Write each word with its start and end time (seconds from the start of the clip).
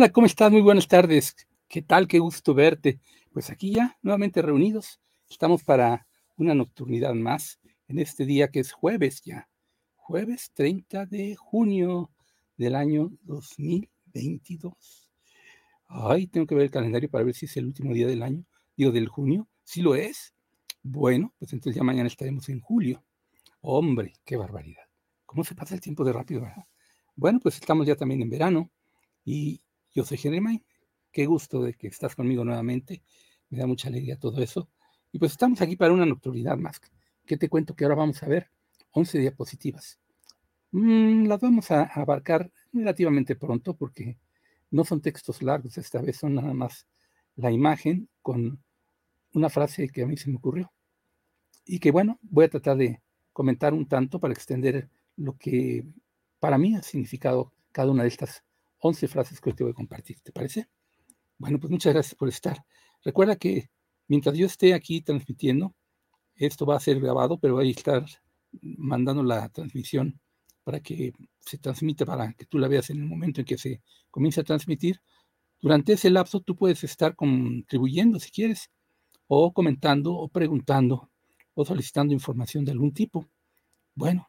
Hola, 0.00 0.12
¿cómo 0.12 0.26
estás? 0.26 0.50
Muy 0.50 0.62
buenas 0.62 0.88
tardes. 0.88 1.36
¿Qué 1.68 1.82
tal? 1.82 2.08
Qué 2.08 2.20
gusto 2.20 2.54
verte. 2.54 3.00
Pues 3.34 3.50
aquí 3.50 3.74
ya, 3.74 3.98
nuevamente 4.00 4.40
reunidos. 4.40 4.98
Estamos 5.28 5.62
para 5.62 6.06
una 6.38 6.54
nocturnidad 6.54 7.12
más 7.12 7.60
en 7.86 7.98
este 7.98 8.24
día 8.24 8.48
que 8.48 8.60
es 8.60 8.72
jueves 8.72 9.20
ya. 9.20 9.50
Jueves 9.96 10.52
30 10.54 11.04
de 11.04 11.36
junio 11.36 12.10
del 12.56 12.76
año 12.76 13.12
2022. 13.24 15.10
Ay, 15.88 16.28
tengo 16.28 16.46
que 16.46 16.54
ver 16.54 16.64
el 16.64 16.70
calendario 16.70 17.10
para 17.10 17.24
ver 17.24 17.34
si 17.34 17.44
es 17.44 17.54
el 17.58 17.66
último 17.66 17.92
día 17.92 18.06
del 18.06 18.22
año, 18.22 18.46
digo 18.78 18.92
del 18.92 19.06
junio. 19.06 19.48
Si 19.64 19.82
lo 19.82 19.96
es, 19.96 20.32
bueno, 20.82 21.34
pues 21.38 21.52
entonces 21.52 21.76
ya 21.76 21.84
mañana 21.84 22.06
estaremos 22.06 22.48
en 22.48 22.60
julio. 22.60 23.04
Hombre, 23.60 24.14
qué 24.24 24.38
barbaridad. 24.38 24.84
¿Cómo 25.26 25.44
se 25.44 25.54
pasa 25.54 25.74
el 25.74 25.82
tiempo 25.82 26.04
de 26.04 26.14
rápido, 26.14 26.40
verdad? 26.40 26.64
Bueno, 27.16 27.38
pues 27.38 27.56
estamos 27.56 27.86
ya 27.86 27.96
también 27.96 28.22
en 28.22 28.30
verano 28.30 28.70
y 29.26 29.60
yo 29.92 30.04
soy 30.04 30.18
Jeremy. 30.18 30.62
Qué 31.12 31.26
gusto 31.26 31.62
de 31.62 31.74
que 31.74 31.88
estás 31.88 32.14
conmigo 32.14 32.44
nuevamente. 32.44 33.02
Me 33.48 33.58
da 33.58 33.66
mucha 33.66 33.88
alegría 33.88 34.18
todo 34.18 34.42
eso. 34.42 34.68
Y 35.12 35.18
pues 35.18 35.32
estamos 35.32 35.60
aquí 35.60 35.76
para 35.76 35.92
una 35.92 36.06
nocturnidad 36.06 36.56
más. 36.56 36.80
¿Qué 37.26 37.36
te 37.36 37.48
cuento? 37.48 37.74
Que 37.74 37.84
ahora 37.84 37.96
vamos 37.96 38.22
a 38.22 38.26
ver 38.26 38.50
11 38.92 39.18
diapositivas. 39.18 39.98
Mm, 40.72 41.26
las 41.26 41.40
vamos 41.40 41.70
a 41.70 41.82
abarcar 41.82 42.50
relativamente 42.72 43.34
pronto 43.34 43.74
porque 43.74 44.18
no 44.70 44.84
son 44.84 45.00
textos 45.00 45.42
largos 45.42 45.76
esta 45.78 46.00
vez, 46.00 46.16
son 46.16 46.34
nada 46.34 46.54
más 46.54 46.86
la 47.34 47.50
imagen 47.50 48.08
con 48.22 48.62
una 49.32 49.50
frase 49.50 49.88
que 49.88 50.02
a 50.02 50.06
mí 50.06 50.16
se 50.16 50.30
me 50.30 50.36
ocurrió. 50.36 50.72
Y 51.64 51.80
que 51.80 51.90
bueno, 51.90 52.18
voy 52.22 52.44
a 52.44 52.50
tratar 52.50 52.76
de 52.76 53.00
comentar 53.32 53.74
un 53.74 53.86
tanto 53.86 54.20
para 54.20 54.34
extender 54.34 54.88
lo 55.16 55.36
que 55.36 55.84
para 56.38 56.58
mí 56.58 56.74
ha 56.76 56.82
significado 56.82 57.52
cada 57.72 57.90
una 57.90 58.02
de 58.02 58.08
estas 58.08 58.44
11 58.80 59.08
frases 59.08 59.40
que 59.40 59.50
hoy 59.50 59.56
te 59.56 59.64
voy 59.64 59.72
a 59.72 59.74
compartir. 59.74 60.20
¿Te 60.20 60.32
parece? 60.32 60.68
Bueno, 61.38 61.58
pues 61.58 61.70
muchas 61.70 61.92
gracias 61.92 62.14
por 62.14 62.28
estar. 62.28 62.64
Recuerda 63.02 63.36
que 63.36 63.70
mientras 64.08 64.36
yo 64.36 64.46
esté 64.46 64.74
aquí 64.74 65.00
transmitiendo, 65.00 65.74
esto 66.34 66.66
va 66.66 66.76
a 66.76 66.80
ser 66.80 67.00
grabado, 67.00 67.38
pero 67.38 67.54
voy 67.54 67.68
a 67.68 67.70
estar 67.70 68.04
mandando 68.62 69.22
la 69.22 69.48
transmisión 69.50 70.20
para 70.64 70.80
que 70.80 71.12
se 71.40 71.58
transmita, 71.58 72.04
para 72.04 72.32
que 72.32 72.46
tú 72.46 72.58
la 72.58 72.68
veas 72.68 72.90
en 72.90 72.98
el 72.98 73.06
momento 73.06 73.40
en 73.40 73.46
que 73.46 73.58
se 73.58 73.82
comience 74.10 74.40
a 74.40 74.44
transmitir. 74.44 75.00
Durante 75.60 75.94
ese 75.94 76.10
lapso 76.10 76.40
tú 76.40 76.56
puedes 76.56 76.82
estar 76.84 77.14
contribuyendo 77.14 78.18
si 78.18 78.30
quieres, 78.30 78.70
o 79.26 79.52
comentando, 79.52 80.14
o 80.14 80.28
preguntando, 80.28 81.10
o 81.54 81.64
solicitando 81.64 82.12
información 82.12 82.64
de 82.64 82.72
algún 82.72 82.92
tipo. 82.92 83.28
Bueno, 83.94 84.28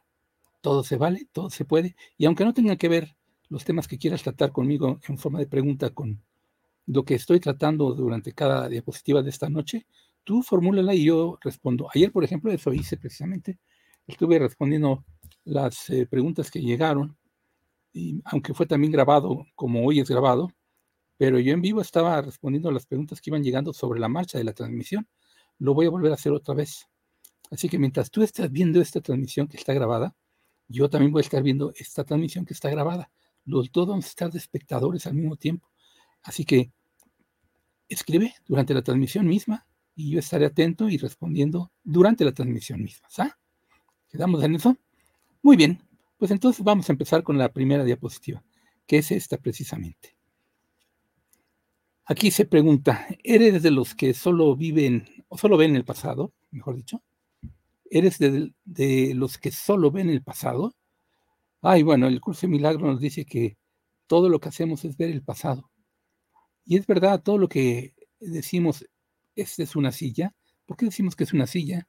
todo 0.60 0.84
se 0.84 0.96
vale, 0.96 1.28
todo 1.32 1.50
se 1.50 1.64
puede, 1.64 1.96
y 2.16 2.26
aunque 2.26 2.44
no 2.44 2.54
tenga 2.54 2.76
que 2.76 2.88
ver 2.88 3.16
los 3.52 3.64
temas 3.66 3.86
que 3.86 3.98
quieras 3.98 4.22
tratar 4.22 4.50
conmigo 4.50 4.98
en 5.06 5.18
forma 5.18 5.38
de 5.38 5.46
pregunta 5.46 5.90
con 5.90 6.22
lo 6.86 7.04
que 7.04 7.14
estoy 7.14 7.38
tratando 7.38 7.92
durante 7.92 8.32
cada 8.32 8.66
diapositiva 8.66 9.22
de 9.22 9.28
esta 9.28 9.50
noche, 9.50 9.86
tú 10.24 10.42
formúlala 10.42 10.94
y 10.94 11.04
yo 11.04 11.38
respondo. 11.42 11.86
Ayer, 11.94 12.10
por 12.10 12.24
ejemplo, 12.24 12.50
eso 12.50 12.72
hice 12.72 12.96
precisamente. 12.96 13.58
Estuve 14.06 14.38
respondiendo 14.38 15.04
las 15.44 15.90
eh, 15.90 16.06
preguntas 16.06 16.50
que 16.50 16.62
llegaron, 16.62 17.18
y 17.92 18.22
aunque 18.24 18.54
fue 18.54 18.64
también 18.64 18.90
grabado, 18.90 19.44
como 19.54 19.84
hoy 19.84 20.00
es 20.00 20.08
grabado, 20.08 20.50
pero 21.18 21.38
yo 21.38 21.52
en 21.52 21.60
vivo 21.60 21.82
estaba 21.82 22.22
respondiendo 22.22 22.70
las 22.72 22.86
preguntas 22.86 23.20
que 23.20 23.28
iban 23.28 23.44
llegando 23.44 23.74
sobre 23.74 24.00
la 24.00 24.08
marcha 24.08 24.38
de 24.38 24.44
la 24.44 24.54
transmisión. 24.54 25.06
Lo 25.58 25.74
voy 25.74 25.86
a 25.86 25.90
volver 25.90 26.10
a 26.10 26.14
hacer 26.14 26.32
otra 26.32 26.54
vez. 26.54 26.88
Así 27.50 27.68
que 27.68 27.78
mientras 27.78 28.10
tú 28.10 28.22
estás 28.22 28.50
viendo 28.50 28.80
esta 28.80 29.02
transmisión 29.02 29.46
que 29.46 29.58
está 29.58 29.74
grabada, 29.74 30.16
yo 30.68 30.88
también 30.88 31.12
voy 31.12 31.20
a 31.20 31.26
estar 31.26 31.42
viendo 31.42 31.70
esta 31.76 32.02
transmisión 32.02 32.46
que 32.46 32.54
está 32.54 32.70
grabada 32.70 33.10
los 33.44 33.70
dos 33.72 33.88
vamos 33.88 34.04
a 34.06 34.08
estar 34.08 34.30
de 34.30 34.38
espectadores 34.38 35.06
al 35.06 35.14
mismo 35.14 35.36
tiempo. 35.36 35.68
Así 36.22 36.44
que 36.44 36.70
escribe 37.88 38.34
durante 38.46 38.74
la 38.74 38.82
transmisión 38.82 39.26
misma 39.26 39.66
y 39.94 40.10
yo 40.10 40.18
estaré 40.18 40.46
atento 40.46 40.88
y 40.88 40.96
respondiendo 40.96 41.70
durante 41.82 42.24
la 42.24 42.32
transmisión 42.32 42.82
misma. 42.82 43.08
¿sabes? 43.10 43.32
¿Quedamos 44.08 44.42
en 44.42 44.54
eso? 44.54 44.76
Muy 45.42 45.56
bien, 45.56 45.82
pues 46.16 46.30
entonces 46.30 46.64
vamos 46.64 46.88
a 46.88 46.92
empezar 46.92 47.22
con 47.22 47.36
la 47.36 47.52
primera 47.52 47.84
diapositiva, 47.84 48.44
que 48.86 48.98
es 48.98 49.10
esta 49.10 49.38
precisamente. 49.38 50.16
Aquí 52.04 52.30
se 52.30 52.46
pregunta, 52.46 53.06
¿eres 53.22 53.62
de 53.62 53.70
los 53.70 53.94
que 53.94 54.12
solo 54.14 54.54
viven 54.56 55.06
o 55.28 55.38
solo 55.38 55.56
ven 55.56 55.76
el 55.76 55.84
pasado, 55.84 56.32
mejor 56.50 56.76
dicho? 56.76 57.02
¿Eres 57.90 58.18
de, 58.18 58.52
de 58.64 59.14
los 59.14 59.38
que 59.38 59.50
solo 59.50 59.90
ven 59.90 60.10
el 60.10 60.22
pasado? 60.22 60.74
Ay, 61.64 61.84
bueno, 61.84 62.08
el 62.08 62.20
curso 62.20 62.42
de 62.42 62.48
milagro 62.50 62.88
nos 62.88 63.00
dice 63.00 63.24
que 63.24 63.56
todo 64.08 64.28
lo 64.28 64.40
que 64.40 64.48
hacemos 64.48 64.84
es 64.84 64.96
ver 64.96 65.10
el 65.10 65.22
pasado. 65.22 65.70
Y 66.64 66.76
es 66.76 66.86
verdad, 66.86 67.22
todo 67.22 67.38
lo 67.38 67.48
que 67.48 67.94
decimos, 68.20 68.84
esta 69.36 69.62
es 69.62 69.76
una 69.76 69.92
silla. 69.92 70.34
¿Por 70.66 70.76
qué 70.76 70.86
decimos 70.86 71.14
que 71.14 71.24
es 71.24 71.32
una 71.32 71.46
silla? 71.46 71.88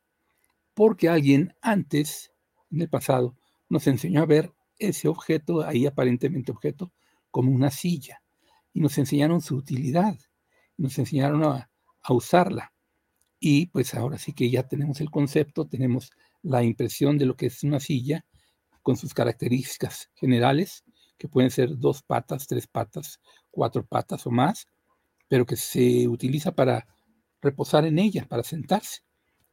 Porque 0.75 1.09
alguien 1.09 1.55
antes, 1.61 2.31
en 2.71 2.81
el 2.81 2.89
pasado, 2.89 3.35
nos 3.69 3.87
enseñó 3.87 4.21
a 4.21 4.27
ver 4.27 4.53
ese 4.77 5.07
objeto, 5.07 5.63
ahí 5.65 5.87
aparentemente 5.87 6.51
objeto, 6.51 6.91
como 7.31 7.51
una 7.51 7.71
silla. 7.71 8.21
Y 8.73 8.79
nos 8.79 8.97
enseñaron 8.99 9.41
su 9.41 9.55
utilidad, 9.55 10.19
nos 10.77 10.99
enseñaron 10.99 11.43
a, 11.45 11.71
a 12.03 12.13
usarla. 12.13 12.73
Y 13.39 13.67
pues 13.67 13.95
ahora 13.95 14.19
sí 14.19 14.33
que 14.33 14.51
ya 14.51 14.67
tenemos 14.67 15.01
el 15.01 15.11
concepto, 15.11 15.67
tenemos 15.67 16.11
la 16.43 16.63
impresión 16.63 17.17
de 17.17 17.25
lo 17.25 17.35
que 17.35 17.47
es 17.47 17.63
una 17.63 17.79
silla 17.79 18.25
con 18.83 18.95
sus 18.97 19.13
características 19.13 20.11
generales, 20.13 20.83
que 21.17 21.27
pueden 21.27 21.49
ser 21.49 21.77
dos 21.77 22.03
patas, 22.03 22.45
tres 22.45 22.67
patas, 22.67 23.19
cuatro 23.49 23.85
patas 23.85 24.27
o 24.27 24.31
más, 24.31 24.67
pero 25.27 25.45
que 25.45 25.55
se 25.55 26.07
utiliza 26.07 26.51
para 26.51 26.85
reposar 27.41 27.85
en 27.85 27.97
ella, 27.97 28.25
para 28.27 28.43
sentarse. 28.43 29.01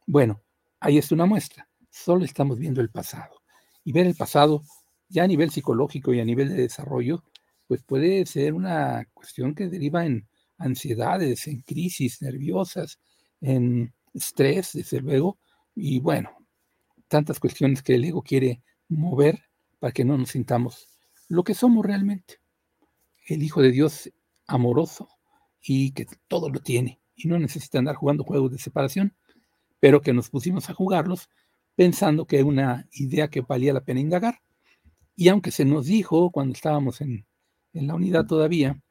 Bueno, 0.06 0.42
ahí 0.80 0.98
está 0.98 1.14
una 1.14 1.26
muestra. 1.26 1.68
Solo 1.90 2.24
estamos 2.24 2.58
viendo 2.58 2.80
el 2.80 2.90
pasado. 2.90 3.40
Y 3.84 3.92
ver 3.92 4.06
el 4.06 4.14
pasado, 4.14 4.62
ya 5.08 5.24
a 5.24 5.26
nivel 5.26 5.50
psicológico 5.50 6.12
y 6.12 6.20
a 6.20 6.24
nivel 6.24 6.48
de 6.48 6.62
desarrollo, 6.62 7.24
pues 7.66 7.82
puede 7.84 8.26
ser 8.26 8.52
una 8.52 9.06
cuestión 9.14 9.54
que 9.54 9.68
deriva 9.68 10.04
en 10.04 10.28
ansiedades, 10.58 11.46
en 11.46 11.62
crisis 11.62 12.20
nerviosas, 12.20 12.98
en 13.40 13.94
estrés, 14.12 14.72
desde 14.74 15.00
luego, 15.00 15.38
y 15.74 16.00
bueno, 16.00 16.30
tantas 17.08 17.40
cuestiones 17.40 17.82
que 17.82 17.94
el 17.94 18.04
ego 18.04 18.22
quiere 18.22 18.62
mover 18.96 19.44
para 19.78 19.92
que 19.92 20.04
no 20.04 20.18
nos 20.18 20.30
sintamos 20.30 20.88
lo 21.28 21.44
que 21.44 21.54
somos 21.54 21.86
realmente. 21.86 22.40
El 23.26 23.42
Hijo 23.42 23.62
de 23.62 23.70
Dios 23.70 24.10
amoroso 24.46 25.08
y 25.62 25.92
que 25.92 26.06
todo 26.28 26.50
lo 26.50 26.60
tiene 26.60 27.00
y 27.14 27.28
no 27.28 27.38
necesita 27.38 27.78
andar 27.78 27.96
jugando 27.96 28.24
juegos 28.24 28.50
de 28.50 28.58
separación, 28.58 29.14
pero 29.78 30.00
que 30.00 30.12
nos 30.12 30.30
pusimos 30.30 30.68
a 30.68 30.74
jugarlos 30.74 31.28
pensando 31.76 32.26
que 32.26 32.36
era 32.36 32.46
una 32.46 32.88
idea 32.92 33.28
que 33.28 33.42
valía 33.42 33.72
la 33.72 33.84
pena 33.84 34.00
indagar. 34.00 34.40
Y 35.16 35.28
aunque 35.28 35.50
se 35.50 35.64
nos 35.64 35.86
dijo 35.86 36.30
cuando 36.30 36.54
estábamos 36.54 37.00
en, 37.00 37.26
en 37.72 37.86
la 37.86 37.94
unidad 37.94 38.26
todavía 38.26 38.82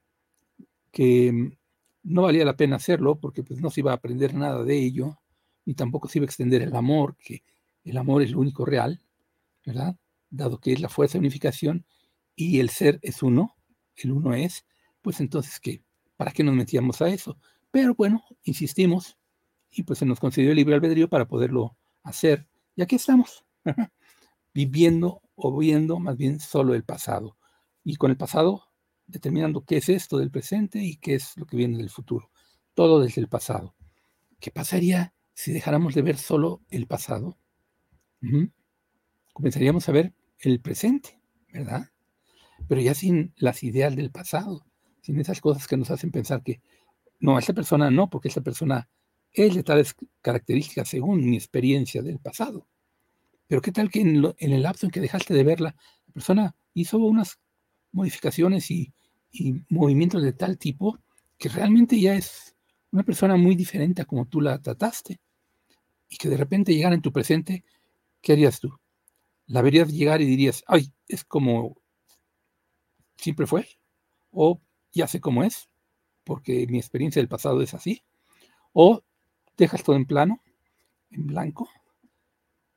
que 0.91 1.57
no 2.03 2.21
valía 2.23 2.45
la 2.45 2.55
pena 2.55 2.77
hacerlo 2.77 3.19
porque 3.19 3.43
pues 3.43 3.61
no 3.61 3.69
se 3.69 3.81
iba 3.81 3.91
a 3.91 3.95
aprender 3.95 4.33
nada 4.33 4.63
de 4.63 4.77
ello, 4.77 5.19
ni 5.65 5.73
tampoco 5.73 6.07
se 6.07 6.19
iba 6.19 6.23
a 6.23 6.27
extender 6.27 6.61
el 6.61 6.75
amor, 6.75 7.17
que 7.17 7.43
el 7.83 7.97
amor 7.97 8.21
es 8.21 8.31
lo 8.31 8.39
único 8.39 8.65
real, 8.65 9.01
¿verdad? 9.69 9.95
Dado 10.31 10.59
que 10.59 10.73
es 10.73 10.81
la 10.81 10.89
fuerza 10.89 11.13
de 11.13 11.19
unificación 11.19 11.85
y 12.35 12.59
el 12.59 12.69
ser 12.69 12.97
es 13.03 13.21
uno, 13.21 13.55
el 13.95 14.11
uno 14.11 14.33
es, 14.33 14.65
pues 15.03 15.19
entonces, 15.19 15.59
¿qué? 15.59 15.83
¿Para 16.17 16.31
qué 16.31 16.43
nos 16.43 16.55
metíamos 16.55 17.01
a 17.03 17.09
eso? 17.09 17.37
Pero 17.69 17.93
bueno, 17.93 18.23
insistimos 18.43 19.17
y 19.69 19.83
pues 19.83 19.99
se 19.99 20.07
nos 20.07 20.19
concedió 20.19 20.49
el 20.49 20.55
libre 20.57 20.73
albedrío 20.73 21.07
para 21.07 21.27
poderlo 21.27 21.77
hacer. 22.01 22.47
Y 22.75 22.81
aquí 22.81 22.95
estamos, 22.95 23.45
viviendo 24.53 25.21
o 25.35 25.55
viendo 25.55 25.99
más 25.99 26.17
bien 26.17 26.39
solo 26.39 26.73
el 26.73 26.83
pasado. 26.83 27.37
Y 27.83 27.95
con 27.95 28.09
el 28.09 28.17
pasado 28.17 28.63
determinando 29.05 29.63
qué 29.65 29.77
es 29.77 29.89
esto 29.89 30.17
del 30.17 30.31
presente 30.31 30.79
y 30.79 30.97
qué 30.97 31.15
es 31.15 31.37
lo 31.37 31.45
que 31.45 31.57
viene 31.57 31.77
del 31.77 31.91
futuro. 31.91 32.31
Todo 32.73 33.01
desde 33.01 33.21
el 33.21 33.27
pasado. 33.27 33.75
¿Qué 34.39 34.49
pasaría 34.49 35.13
si 35.33 35.51
dejáramos 35.51 35.93
de 35.93 36.01
ver 36.01 36.17
solo 36.17 36.61
el 36.69 36.87
pasado? 36.87 37.37
Comenzaríamos 39.33 39.87
a 39.87 39.91
ver 39.91 40.13
el 40.39 40.59
presente, 40.61 41.19
¿verdad? 41.51 41.89
Pero 42.67 42.81
ya 42.81 42.93
sin 42.93 43.33
las 43.37 43.63
ideas 43.63 43.95
del 43.95 44.11
pasado, 44.11 44.65
sin 45.01 45.19
esas 45.19 45.41
cosas 45.41 45.67
que 45.67 45.77
nos 45.77 45.91
hacen 45.91 46.11
pensar 46.11 46.43
que, 46.43 46.61
no, 47.19 47.37
esta 47.37 47.53
persona 47.53 47.91
no, 47.91 48.09
porque 48.09 48.29
esta 48.29 48.41
persona 48.41 48.89
es 49.31 49.55
de 49.55 49.63
tales 49.63 49.95
características 50.21 50.87
según 50.87 51.29
mi 51.29 51.35
experiencia 51.35 52.01
del 52.01 52.19
pasado. 52.19 52.67
Pero 53.47 53.61
qué 53.61 53.71
tal 53.71 53.89
que 53.89 54.01
en, 54.01 54.35
el 54.37 54.61
lapso 54.61 54.85
en 54.85 54.91
que 54.91 55.01
dejaste 55.01 55.33
de 55.33 55.43
verla, 55.43 55.75
la 56.07 56.13
persona 56.13 56.55
hizo 56.73 56.97
unas 56.99 57.39
modificaciones 57.91 58.69
y, 58.71 58.93
y 59.31 59.55
movimientos 59.69 60.23
de 60.23 60.33
tal 60.33 60.57
tipo 60.57 60.99
que 61.37 61.49
realmente 61.49 61.99
ya 61.99 62.15
es 62.15 62.55
una 62.91 63.03
persona 63.03 63.35
muy 63.35 63.55
diferente 63.55 64.01
a 64.01 64.05
como 64.05 64.27
tú 64.27 64.41
la 64.41 64.61
trataste. 64.61 65.19
Y 66.09 66.17
que 66.17 66.29
de 66.29 66.37
repente 66.37 66.73
llegara 66.73 66.95
en 66.95 67.01
tu 67.01 67.11
presente, 67.11 67.63
¿qué 68.21 68.33
harías 68.33 68.59
tú? 68.59 68.79
La 69.49 69.63
verías 69.63 69.91
llegar 69.91 70.21
y 70.21 70.25
dirías, 70.25 70.63
ay, 70.67 70.93
es 71.07 71.23
como 71.23 71.81
siempre 73.17 73.47
fue, 73.47 73.67
o 74.31 74.61
ya 74.91 75.07
sé 75.07 75.19
cómo 75.19 75.43
es, 75.43 75.69
porque 76.23 76.67
mi 76.67 76.77
experiencia 76.77 77.19
del 77.19 77.27
pasado 77.27 77.61
es 77.61 77.73
así, 77.73 78.03
o 78.73 79.03
dejas 79.57 79.83
todo 79.83 79.95
en 79.95 80.05
plano, 80.05 80.41
en 81.09 81.25
blanco, 81.25 81.67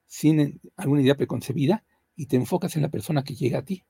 sin 0.06 0.60
alguna 0.76 1.02
idea 1.02 1.14
preconcebida, 1.14 1.84
y 2.16 2.26
te 2.26 2.36
enfocas 2.36 2.74
en 2.76 2.82
la 2.82 2.90
persona 2.90 3.22
que 3.22 3.34
llega 3.34 3.58
a 3.58 3.64
ti. 3.64 3.84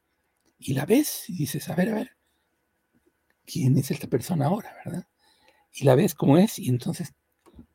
Y 0.58 0.74
la 0.74 0.84
ves 0.84 1.28
y 1.28 1.36
dices, 1.36 1.68
a 1.68 1.76
ver, 1.76 1.88
a 1.88 1.94
ver, 1.94 2.16
¿quién 3.44 3.78
es 3.78 3.92
esta 3.92 4.08
persona 4.08 4.46
ahora, 4.46 4.74
verdad? 4.84 5.06
Y 5.72 5.84
la 5.84 5.94
ves 5.94 6.14
como 6.14 6.36
es, 6.36 6.58
y 6.58 6.68
entonces 6.68 7.14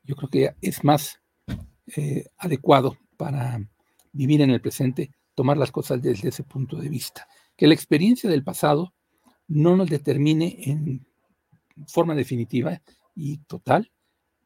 yo 0.03 0.15
creo 0.17 0.29
que 0.29 0.55
es 0.61 0.83
más 0.83 1.21
eh, 1.95 2.25
adecuado 2.37 2.97
para 3.15 3.61
vivir 4.11 4.41
en 4.41 4.51
el 4.51 4.61
presente, 4.61 5.11
tomar 5.35 5.57
las 5.57 5.71
cosas 5.71 6.01
desde 6.01 6.29
ese 6.29 6.43
punto 6.43 6.77
de 6.77 6.89
vista. 6.89 7.27
Que 7.55 7.67
la 7.67 7.73
experiencia 7.73 8.29
del 8.29 8.43
pasado 8.43 8.93
no 9.47 9.75
nos 9.75 9.89
determine 9.89 10.57
en 10.63 11.05
forma 11.87 12.15
definitiva 12.15 12.81
y 13.15 13.37
total 13.39 13.91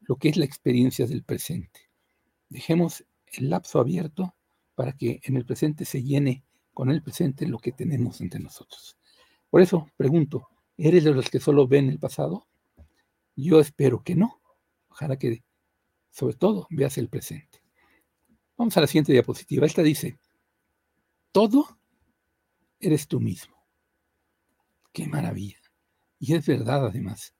lo 0.00 0.16
que 0.16 0.28
es 0.28 0.36
la 0.36 0.44
experiencia 0.44 1.06
del 1.06 1.22
presente. 1.22 1.90
Dejemos 2.48 3.04
el 3.32 3.50
lapso 3.50 3.80
abierto 3.80 4.34
para 4.74 4.92
que 4.92 5.20
en 5.24 5.36
el 5.36 5.44
presente 5.44 5.84
se 5.84 6.02
llene 6.02 6.44
con 6.72 6.90
el 6.90 7.02
presente 7.02 7.46
lo 7.46 7.58
que 7.58 7.72
tenemos 7.72 8.20
entre 8.20 8.40
nosotros. 8.40 8.96
Por 9.50 9.60
eso 9.60 9.90
pregunto, 9.96 10.48
¿eres 10.76 11.04
de 11.04 11.12
los 11.12 11.28
que 11.28 11.40
solo 11.40 11.66
ven 11.66 11.88
el 11.88 11.98
pasado? 11.98 12.46
Yo 13.36 13.60
espero 13.60 14.02
que 14.02 14.14
no. 14.14 14.40
Ojalá 14.88 15.18
que, 15.18 15.42
sobre 16.10 16.36
todo, 16.36 16.66
veas 16.70 16.98
el 16.98 17.08
presente. 17.08 17.61
Vamos 18.56 18.76
a 18.76 18.80
la 18.80 18.86
siguiente 18.86 19.12
diapositiva. 19.12 19.66
Esta 19.66 19.82
dice, 19.82 20.18
todo 21.32 21.78
eres 22.78 23.08
tú 23.08 23.20
mismo. 23.20 23.56
Qué 24.92 25.06
maravilla. 25.06 25.58
Y 26.18 26.34
es 26.34 26.46
verdad 26.46 26.86
además, 26.86 27.34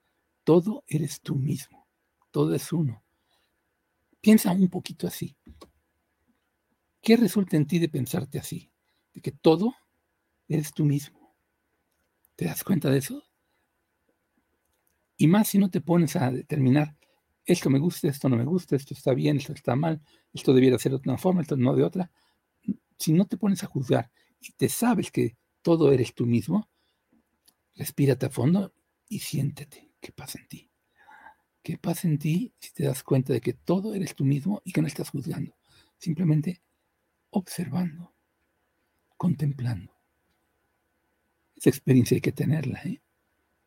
todo 0.44 0.84
eres 0.86 1.20
tú 1.20 1.36
mismo. 1.36 1.86
Todo 2.30 2.54
es 2.54 2.72
uno. 2.72 3.04
Piensa 4.20 4.52
un 4.52 4.68
poquito 4.68 5.06
así. 5.06 5.36
¿Qué 7.02 7.16
resulta 7.16 7.56
en 7.56 7.66
ti 7.66 7.78
de 7.78 7.88
pensarte 7.88 8.38
así? 8.38 8.72
De 9.12 9.20
que 9.20 9.32
todo 9.32 9.74
eres 10.48 10.72
tú 10.72 10.84
mismo. 10.84 11.36
¿Te 12.36 12.46
das 12.46 12.64
cuenta 12.64 12.90
de 12.90 12.98
eso? 12.98 13.22
Y 15.16 15.26
más 15.26 15.48
si 15.48 15.58
no 15.58 15.70
te 15.70 15.80
pones 15.80 16.16
a 16.16 16.30
determinar, 16.30 16.96
esto 17.44 17.70
me 17.70 17.78
gusta, 17.78 18.08
esto 18.08 18.28
no 18.28 18.36
me 18.36 18.44
gusta, 18.44 18.76
esto 18.76 18.94
está 18.94 19.14
bien, 19.14 19.38
esto 19.38 19.52
está 19.52 19.74
mal, 19.74 20.00
esto 20.32 20.54
debiera 20.54 20.78
ser 20.78 20.92
de 20.92 21.00
una 21.04 21.18
forma, 21.18 21.42
esto 21.42 21.56
no 21.56 21.74
de 21.74 21.82
otra. 21.82 22.10
Si 22.98 23.12
no 23.12 23.26
te 23.26 23.36
pones 23.36 23.62
a 23.64 23.66
juzgar 23.66 24.10
y 24.40 24.52
te 24.52 24.68
sabes 24.68 25.10
que 25.10 25.36
todo 25.60 25.92
eres 25.92 26.14
tú 26.14 26.26
mismo, 26.26 26.68
respírate 27.74 28.26
a 28.26 28.30
fondo 28.30 28.72
y 29.08 29.18
siéntete 29.18 29.92
qué 30.00 30.12
pasa 30.12 30.38
en 30.38 30.48
ti. 30.48 30.70
¿Qué 31.62 31.78
pasa 31.78 32.08
en 32.08 32.18
ti 32.18 32.52
si 32.58 32.72
te 32.72 32.84
das 32.84 33.04
cuenta 33.04 33.32
de 33.32 33.40
que 33.40 33.52
todo 33.52 33.94
eres 33.94 34.16
tú 34.16 34.24
mismo 34.24 34.60
y 34.64 34.72
que 34.72 34.82
no 34.82 34.88
estás 34.88 35.10
juzgando? 35.10 35.56
Simplemente 35.96 36.60
observando, 37.30 38.14
contemplando. 39.16 39.96
Esa 41.54 41.70
experiencia 41.70 42.16
hay 42.16 42.20
que 42.20 42.32
tenerla, 42.32 42.80
¿eh? 42.82 43.00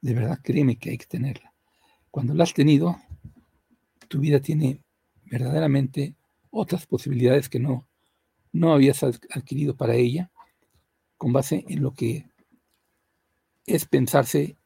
De 0.02 0.14
verdad, 0.14 0.40
créeme 0.44 0.78
que 0.78 0.90
hay 0.90 0.98
que 0.98 1.06
tenerla. 1.06 1.54
Cuando 2.12 2.34
la 2.34 2.44
has 2.44 2.54
tenido, 2.54 2.98
tu 4.06 4.20
vida 4.20 4.40
tiene 4.40 4.82
verdaderamente 5.26 6.16
otras 6.50 6.86
posibilidades 6.86 7.50
que 7.50 7.60
no, 7.60 7.88
no 8.52 8.74
habías 8.74 9.04
adquirido 9.04 9.76
para 9.76 9.96
ella, 9.96 10.32
con 11.18 11.34
base 11.34 11.66
en 11.68 11.82
lo 11.82 11.94
que 11.94 12.30
es 13.66 13.86
pensarse 13.86 14.58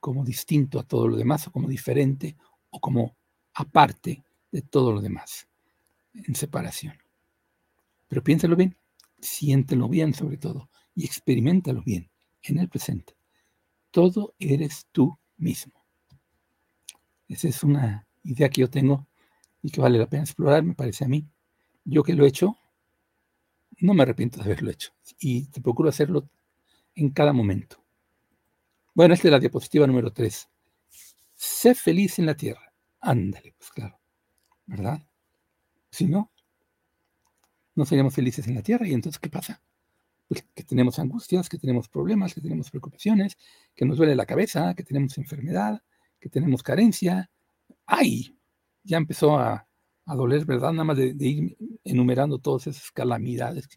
como 0.00 0.24
distinto 0.24 0.78
a 0.78 0.84
todo 0.84 1.08
lo 1.08 1.16
demás, 1.16 1.46
o 1.46 1.52
como 1.52 1.68
diferente, 1.68 2.36
o 2.70 2.80
como 2.80 3.16
aparte 3.54 4.24
de 4.50 4.62
todo 4.62 4.92
lo 4.92 5.00
demás, 5.00 5.48
en 6.14 6.34
separación. 6.34 6.94
Pero 8.08 8.22
piénsalo 8.22 8.56
bien, 8.56 8.76
siéntelo 9.20 9.88
bien 9.88 10.14
sobre 10.14 10.36
todo 10.36 10.70
y 10.94 11.04
experimentalo 11.04 11.82
bien 11.82 12.10
en 12.42 12.58
el 12.58 12.68
presente. 12.68 13.16
Todo 13.90 14.34
eres 14.38 14.86
tú 14.92 15.18
mismo. 15.36 15.84
Esa 17.28 17.48
es 17.48 17.62
una 17.62 18.05
idea 18.26 18.50
que 18.50 18.62
yo 18.62 18.70
tengo 18.70 19.06
y 19.62 19.70
que 19.70 19.80
vale 19.80 19.98
la 19.98 20.08
pena 20.08 20.24
explorar, 20.24 20.62
me 20.62 20.74
parece 20.74 21.04
a 21.04 21.08
mí. 21.08 21.28
Yo 21.84 22.02
que 22.02 22.14
lo 22.14 22.24
he 22.24 22.28
hecho, 22.28 22.56
no 23.78 23.94
me 23.94 24.02
arrepiento 24.02 24.38
de 24.38 24.44
haberlo 24.44 24.70
hecho 24.70 24.92
y 25.18 25.46
te 25.46 25.60
procuro 25.60 25.88
hacerlo 25.88 26.28
en 26.94 27.10
cada 27.10 27.32
momento. 27.32 27.82
Bueno, 28.94 29.14
esta 29.14 29.28
es 29.28 29.32
la 29.32 29.40
diapositiva 29.40 29.86
número 29.86 30.12
3. 30.12 30.48
Sé 31.34 31.74
feliz 31.74 32.18
en 32.18 32.26
la 32.26 32.34
tierra. 32.34 32.72
Ándale, 33.00 33.54
pues 33.58 33.70
claro, 33.70 34.00
¿verdad? 34.66 35.06
Si 35.90 36.06
no, 36.06 36.32
no 37.74 37.84
seríamos 37.84 38.14
felices 38.14 38.48
en 38.48 38.54
la 38.54 38.62
tierra. 38.62 38.88
¿Y 38.88 38.94
entonces 38.94 39.20
qué 39.20 39.28
pasa? 39.28 39.62
Pues 40.28 40.44
que 40.54 40.64
tenemos 40.64 40.98
angustias, 40.98 41.48
que 41.48 41.58
tenemos 41.58 41.88
problemas, 41.88 42.34
que 42.34 42.40
tenemos 42.40 42.70
preocupaciones, 42.70 43.36
que 43.74 43.84
nos 43.84 43.98
duele 43.98 44.16
la 44.16 44.26
cabeza, 44.26 44.74
que 44.74 44.82
tenemos 44.82 45.16
enfermedad, 45.18 45.82
que 46.18 46.28
tenemos 46.28 46.62
carencia. 46.62 47.30
¡Ay! 47.86 48.36
Ya 48.82 48.96
empezó 48.98 49.38
a, 49.38 49.66
doler, 50.06 50.44
¿verdad? 50.44 50.72
Nada 50.72 50.84
más 50.84 50.96
de, 50.96 51.14
ir 51.18 51.56
enumerando 51.84 52.38
todas 52.38 52.66
esas 52.66 52.90
calamidades. 52.92 53.68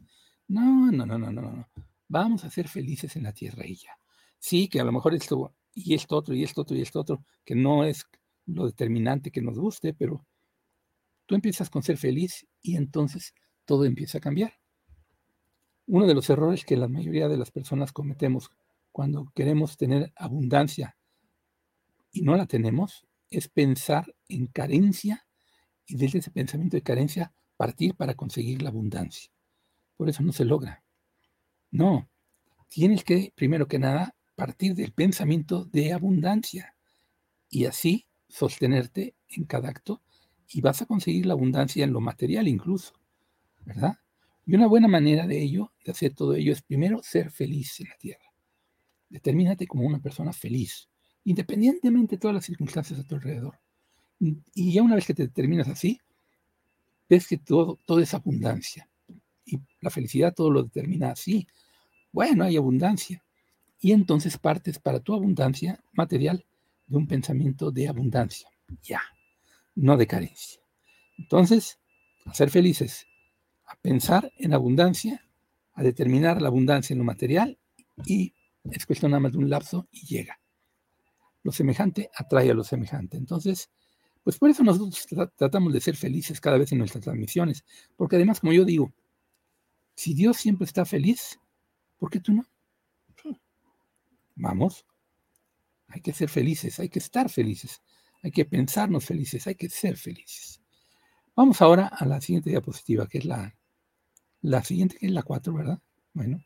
No, 0.47 0.91
no, 0.91 1.05
no, 1.05 1.17
no, 1.17 1.31
no, 1.31 1.41
no. 1.41 1.69
Vamos 2.07 2.43
a 2.43 2.49
ser 2.49 2.67
felices 2.67 3.15
en 3.15 3.23
la 3.23 3.33
tierra 3.33 3.65
y 3.65 3.75
ya. 3.75 3.97
Sí, 4.39 4.67
que 4.67 4.79
a 4.79 4.83
lo 4.83 4.91
mejor 4.91 5.13
esto 5.13 5.53
y 5.73 5.93
esto 5.93 6.17
otro 6.17 6.33
y 6.35 6.43
esto 6.43 6.61
otro 6.61 6.75
y 6.75 6.81
esto 6.81 6.99
otro, 6.99 7.23
que 7.45 7.55
no 7.55 7.83
es 7.83 8.05
lo 8.45 8.65
determinante 8.65 9.31
que 9.31 9.41
nos 9.41 9.57
guste, 9.57 9.93
pero 9.93 10.25
tú 11.25 11.35
empiezas 11.35 11.69
con 11.69 11.83
ser 11.83 11.97
feliz 11.97 12.47
y 12.61 12.75
entonces 12.75 13.33
todo 13.65 13.85
empieza 13.85 14.17
a 14.17 14.21
cambiar. 14.21 14.53
Uno 15.85 16.07
de 16.07 16.15
los 16.15 16.29
errores 16.29 16.65
que 16.65 16.77
la 16.77 16.87
mayoría 16.87 17.27
de 17.27 17.37
las 17.37 17.51
personas 17.51 17.91
cometemos 17.91 18.49
cuando 18.91 19.31
queremos 19.35 19.77
tener 19.77 20.11
abundancia 20.15 20.97
y 22.11 22.21
no 22.21 22.35
la 22.35 22.47
tenemos 22.47 23.07
es 23.29 23.47
pensar 23.47 24.15
en 24.27 24.47
carencia 24.47 25.27
y 25.85 25.95
desde 25.95 26.19
ese 26.19 26.31
pensamiento 26.31 26.77
de 26.77 26.83
carencia 26.83 27.33
partir 27.57 27.95
para 27.95 28.15
conseguir 28.15 28.61
la 28.61 28.69
abundancia. 28.69 29.31
Por 29.97 30.09
eso 30.09 30.23
no 30.23 30.31
se 30.31 30.45
logra. 30.45 30.83
No, 31.71 32.09
tienes 32.67 33.03
que, 33.03 33.33
primero 33.35 33.67
que 33.67 33.79
nada, 33.79 34.15
partir 34.35 34.75
del 34.75 34.93
pensamiento 34.93 35.65
de 35.65 35.93
abundancia 35.93 36.75
y 37.49 37.65
así 37.65 38.07
sostenerte 38.27 39.15
en 39.27 39.43
cada 39.45 39.69
acto 39.69 40.01
y 40.47 40.61
vas 40.61 40.81
a 40.81 40.85
conseguir 40.85 41.25
la 41.25 41.33
abundancia 41.33 41.83
en 41.83 41.93
lo 41.93 41.99
material 41.99 42.47
incluso. 42.47 42.93
¿verdad? 43.65 43.97
Y 44.45 44.55
una 44.55 44.67
buena 44.67 44.87
manera 44.87 45.27
de 45.27 45.41
ello, 45.41 45.73
de 45.85 45.91
hacer 45.91 46.13
todo 46.15 46.33
ello, 46.33 46.53
es 46.53 46.61
primero 46.61 47.01
ser 47.03 47.29
feliz 47.29 47.79
en 47.81 47.89
la 47.89 47.97
tierra. 47.97 48.33
Determínate 49.09 49.67
como 49.67 49.85
una 49.85 49.99
persona 49.99 50.33
feliz, 50.33 50.89
independientemente 51.29 52.15
de 52.15 52.19
todas 52.19 52.35
las 52.35 52.45
circunstancias 52.45 52.99
a 52.99 53.03
tu 53.03 53.15
alrededor. 53.15 53.59
Y 54.19 54.73
ya 54.73 54.81
una 54.81 54.95
vez 54.95 55.05
que 55.05 55.13
te 55.13 55.23
determinas 55.23 55.67
así, 55.67 55.99
ves 57.07 57.27
que 57.27 57.37
todo, 57.37 57.77
todo 57.85 57.99
es 57.99 58.13
abundancia. 58.13 58.89
Y 59.45 59.59
la 59.81 59.89
felicidad 59.89 60.33
todo 60.33 60.51
lo 60.51 60.63
determina 60.63 61.11
así. 61.11 61.47
Bueno, 62.11 62.43
hay 62.43 62.57
abundancia. 62.57 63.23
Y 63.79 63.91
entonces 63.91 64.37
partes 64.37 64.79
para 64.79 64.99
tu 64.99 65.13
abundancia 65.13 65.81
material 65.93 66.45
de 66.87 66.97
un 66.97 67.07
pensamiento 67.07 67.71
de 67.71 67.87
abundancia. 67.87 68.49
Ya, 68.83 69.01
no 69.75 69.97
de 69.97 70.07
carencia. 70.07 70.59
Entonces, 71.17 71.79
a 72.25 72.33
ser 72.33 72.49
felices 72.49 73.05
a 73.69 73.75
pensar 73.75 74.31
en 74.37 74.53
abundancia, 74.53 75.23
a 75.73 75.83
determinar 75.83 76.41
la 76.41 76.47
abundancia 76.47 76.93
en 76.93 76.97
lo 76.97 77.05
material 77.05 77.59
y 78.03 78.33
es 78.71 78.85
cuestión 78.85 79.11
nada 79.11 79.21
más 79.21 79.31
de 79.31 79.37
un 79.37 79.49
lapso 79.49 79.87
y 79.91 80.07
llega. 80.07 80.39
Lo 81.43 81.51
semejante 81.51 82.09
atrae 82.15 82.51
a 82.51 82.53
lo 82.53 82.63
semejante. 82.63 83.17
Entonces, 83.17 83.69
pues 84.23 84.37
por 84.37 84.49
eso 84.49 84.63
nosotros 84.63 85.05
tratamos 85.35 85.73
de 85.73 85.81
ser 85.81 85.95
felices 85.95 86.41
cada 86.41 86.57
vez 86.57 86.71
en 86.71 86.79
nuestras 86.79 87.03
transmisiones, 87.03 87.63
porque 87.95 88.17
además, 88.17 88.39
como 88.39 88.53
yo 88.53 88.65
digo, 88.65 88.93
si 89.95 90.13
Dios 90.13 90.37
siempre 90.37 90.65
está 90.65 90.85
feliz, 90.85 91.39
¿por 91.97 92.09
qué 92.09 92.19
tú 92.19 92.33
no? 92.33 92.45
Vamos, 94.35 94.85
hay 95.87 96.01
que 96.01 96.13
ser 96.13 96.29
felices, 96.29 96.79
hay 96.79 96.87
que 96.87 96.99
estar 96.99 97.29
felices, 97.29 97.81
hay 98.23 98.31
que 98.31 98.45
pensarnos 98.45 99.05
felices, 99.05 99.45
hay 99.47 99.55
que 99.55 99.67
ser 99.67 99.97
felices. 99.97 100.61
Vamos 101.35 101.61
ahora 101.61 101.87
a 101.87 102.05
la 102.05 102.21
siguiente 102.21 102.49
diapositiva, 102.49 103.07
que 103.07 103.17
es 103.17 103.25
la 103.25 103.53
la 104.41 104.63
siguiente 104.63 104.97
que 104.97 105.07
es 105.07 105.11
la 105.11 105.23
4, 105.23 105.53
¿verdad? 105.53 105.79
Bueno, 106.13 106.43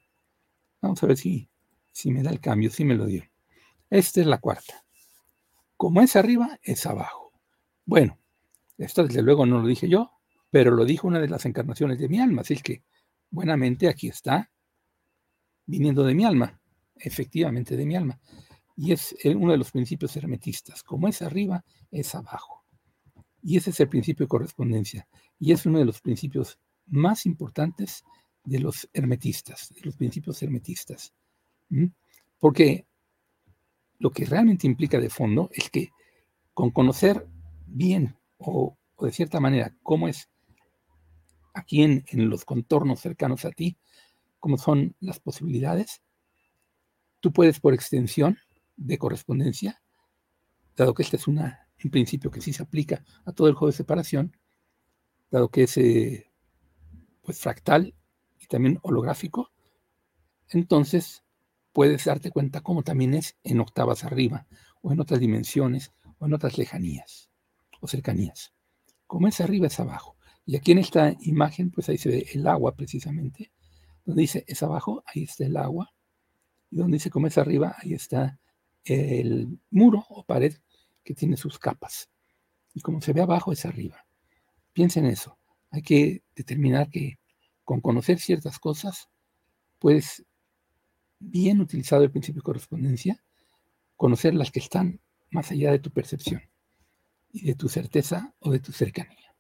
vamos 0.82 1.02
a 1.04 1.08
ver 1.08 1.18
si, 1.18 1.50
si 1.92 2.12
me 2.12 2.24
da 2.24 2.32
el 2.32 2.40
cambio, 2.40 2.72
si 2.72 2.84
me 2.86 2.96
lo 2.96 3.06
dio. 3.06 3.24
Esta 3.90 4.22
es 4.22 4.28
la 4.28 4.40
cuarta. 4.40 4.83
Como 5.78 6.02
es 6.02 6.16
arriba, 6.16 6.60
es 6.64 6.86
abajo. 6.86 7.34
Bueno, 7.86 8.20
esto 8.78 9.04
desde 9.06 9.22
luego 9.22 9.46
no 9.46 9.60
lo 9.60 9.68
dije 9.68 9.90
yo, 9.90 10.12
pero 10.50 10.72
lo 10.72 10.86
dijo 10.86 11.08
una 11.08 11.20
de 11.20 11.30
las 11.30 11.46
encarnaciones 11.46 12.00
de 12.00 12.10
mi 12.10 12.20
alma, 12.20 12.42
así 12.42 12.56
que 12.58 12.84
buenamente 13.30 13.90
aquí 13.90 14.08
está, 14.08 14.52
viniendo 15.66 16.04
de 16.04 16.14
mi 16.14 16.26
alma, 16.26 16.62
efectivamente 16.96 17.76
de 17.76 17.86
mi 17.86 17.96
alma. 17.96 18.20
Y 18.76 18.92
es 18.92 19.16
uno 19.26 19.52
de 19.52 19.58
los 19.58 19.72
principios 19.72 20.16
hermetistas. 20.16 20.84
Como 20.84 21.08
es 21.08 21.22
arriba, 21.22 21.64
es 21.92 22.16
abajo. 22.16 22.64
Y 23.42 23.58
ese 23.58 23.72
es 23.72 23.80
el 23.80 23.90
principio 23.90 24.26
de 24.26 24.30
correspondencia. 24.30 25.08
Y 25.40 25.52
es 25.52 25.66
uno 25.66 25.80
de 25.80 25.86
los 25.86 26.02
principios 26.02 26.60
más 26.88 27.26
importantes 27.26 28.04
de 28.44 28.60
los 28.60 28.90
hermetistas, 28.94 29.74
de 29.74 29.82
los 29.82 29.96
principios 29.96 30.42
hermetistas. 30.42 31.14
Porque 32.40 32.88
lo 34.04 34.12
que 34.12 34.26
realmente 34.26 34.68
implica 34.68 35.00
de 35.00 35.10
fondo 35.10 35.50
es 35.54 35.70
que 35.70 35.94
con 36.54 36.72
conocer 36.72 37.26
bien 37.66 38.18
o, 38.38 38.78
de 39.00 39.14
cierta 39.14 39.40
manera 39.40 39.74
cómo 39.82 40.10
es 40.10 40.30
aquí 41.54 41.84
en, 41.84 42.04
en, 42.10 42.30
los 42.30 42.44
contornos 42.44 43.00
cercanos 43.00 43.46
a 43.46 43.52
ti, 43.52 43.78
cómo 44.42 44.58
son 44.58 44.94
las 45.00 45.22
posibilidades, 45.22 46.02
tú 47.22 47.32
puedes 47.32 47.62
por 47.62 47.74
extensión 47.74 48.40
de 48.76 48.98
correspondencia, 48.98 49.82
dado 50.76 50.94
que 50.94 51.04
este 51.04 51.16
es 51.16 51.30
una, 51.30 51.70
un 51.82 51.90
principio 51.90 52.30
que 52.30 52.42
sí 52.42 52.52
se 52.52 52.64
aplica 52.64 53.06
a 53.24 53.32
todo 53.32 53.48
el 53.48 53.54
juego 53.54 53.72
de 53.72 53.78
separación, 53.78 54.36
dado 55.32 55.48
que 55.48 55.64
es 55.64 55.78
eh, 55.78 56.30
pues 57.22 57.40
fractal 57.40 57.96
y 58.38 58.48
también 58.48 58.80
holográfico, 58.82 59.54
entonces 60.50 61.23
puedes 61.74 62.06
darte 62.06 62.32
cuenta 62.32 62.62
cómo 62.62 62.84
también 62.84 63.14
es 63.14 63.36
en 63.44 63.60
octavas 63.60 64.04
arriba, 64.04 64.48
o 64.82 64.92
en 64.92 65.00
otras 65.00 65.20
dimensiones, 65.20 65.92
o 66.20 66.26
en 66.26 66.34
otras 66.34 66.58
lejanías, 66.58 67.30
o 67.82 67.88
cercanías. 67.88 68.54
Como 69.08 69.28
es 69.28 69.42
arriba 69.42 69.68
es 69.68 69.80
abajo. 69.80 70.16
Y 70.46 70.56
aquí 70.56 70.72
en 70.72 70.80
esta 70.80 71.16
imagen, 71.22 71.72
pues 71.72 71.90
ahí 71.90 71.98
se 71.98 72.10
ve 72.10 72.28
el 72.34 72.48
agua 72.48 72.76
precisamente. 72.76 73.52
Donde 74.06 74.22
dice 74.22 74.44
es 74.48 74.62
abajo, 74.64 75.04
ahí 75.06 75.24
está 75.24 75.46
el 75.46 75.58
agua. 75.58 75.94
Y 76.70 76.78
donde 76.78 76.96
dice 76.96 77.10
como 77.10 77.28
es 77.28 77.38
arriba, 77.38 77.76
ahí 77.80 77.94
está 77.94 78.40
el 78.86 79.60
muro 79.70 80.06
o 80.10 80.26
pared 80.26 80.56
que 81.04 81.14
tiene 81.14 81.38
sus 81.38 81.60
capas. 81.60 82.10
Y 82.74 82.82
como 82.82 83.02
se 83.02 83.14
ve 83.14 83.22
abajo, 83.22 83.52
es 83.52 83.66
arriba. 83.66 84.06
Piensa 84.74 85.00
en 85.00 85.06
eso. 85.06 85.38
Hay 85.70 85.82
que 85.82 86.24
determinar 86.36 86.90
que 86.90 87.20
con 87.64 87.82
conocer 87.82 88.20
ciertas 88.20 88.60
cosas, 88.60 89.10
puedes, 89.80 90.26
bien 91.30 91.62
utilizado 91.62 92.04
el 92.04 92.12
principio 92.12 92.42
de 92.42 92.46
correspondencia, 92.46 93.24
conocer 93.96 94.34
las 94.34 94.52
que 94.52 94.60
están 94.60 95.00
más 95.32 95.52
allá 95.52 95.72
de 95.72 95.80
tu 95.80 95.92
percepción 95.92 96.42
y 97.32 97.46
de 97.46 97.56
tu 97.56 97.70
certeza 97.70 98.34
o 98.40 98.52
de 98.52 98.60
tu 98.60 98.72
cercanía. 98.72 99.36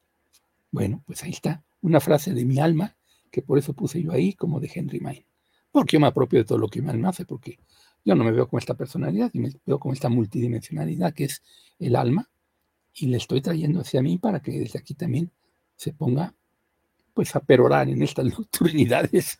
Bueno, 0.71 1.03
pues 1.05 1.23
ahí 1.23 1.31
está 1.31 1.63
una 1.81 1.99
frase 1.99 2.33
de 2.33 2.45
mi 2.45 2.59
alma, 2.59 2.95
que 3.29 3.41
por 3.41 3.57
eso 3.57 3.73
puse 3.73 4.01
yo 4.01 4.11
ahí 4.11 4.33
como 4.33 4.59
de 4.59 4.71
Henry 4.73 4.99
Main. 4.99 5.25
Porque 5.71 5.93
yo 5.93 5.99
me 5.99 6.07
apropio 6.07 6.39
de 6.39 6.45
todo 6.45 6.57
lo 6.57 6.67
que 6.67 6.81
mi 6.81 6.89
alma 6.89 7.09
hace, 7.09 7.25
porque 7.25 7.59
yo 8.05 8.15
no 8.15 8.23
me 8.23 8.31
veo 8.31 8.47
como 8.47 8.59
esta 8.59 8.75
personalidad, 8.75 9.29
y 9.33 9.39
me 9.39 9.51
veo 9.65 9.79
como 9.79 9.93
esta 9.93 10.09
multidimensionalidad 10.09 11.13
que 11.13 11.25
es 11.25 11.43
el 11.79 11.95
alma, 11.95 12.29
y 12.93 13.07
le 13.07 13.17
estoy 13.17 13.41
trayendo 13.41 13.81
hacia 13.81 14.01
mí 14.01 14.17
para 14.17 14.39
que 14.39 14.51
desde 14.51 14.79
aquí 14.79 14.93
también 14.93 15.31
se 15.75 15.93
ponga 15.93 16.35
pues 17.13 17.35
a 17.35 17.39
perorar 17.39 17.89
en 17.89 18.01
estas 18.01 18.25
nocturnidades. 18.37 19.39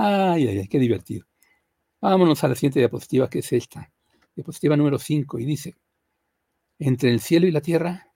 Ay, 0.00 0.48
ay, 0.48 0.58
ay, 0.60 0.68
qué 0.68 0.78
divertido. 0.78 1.26
Vámonos 2.00 2.42
a 2.42 2.48
la 2.48 2.54
siguiente 2.54 2.78
diapositiva, 2.78 3.28
que 3.28 3.40
es 3.40 3.52
esta. 3.52 3.92
Diapositiva 4.34 4.76
número 4.76 4.98
5, 4.98 5.38
y 5.38 5.44
dice, 5.44 5.76
entre 6.78 7.10
el 7.10 7.20
cielo 7.20 7.46
y 7.46 7.50
la 7.50 7.60
tierra, 7.60 8.10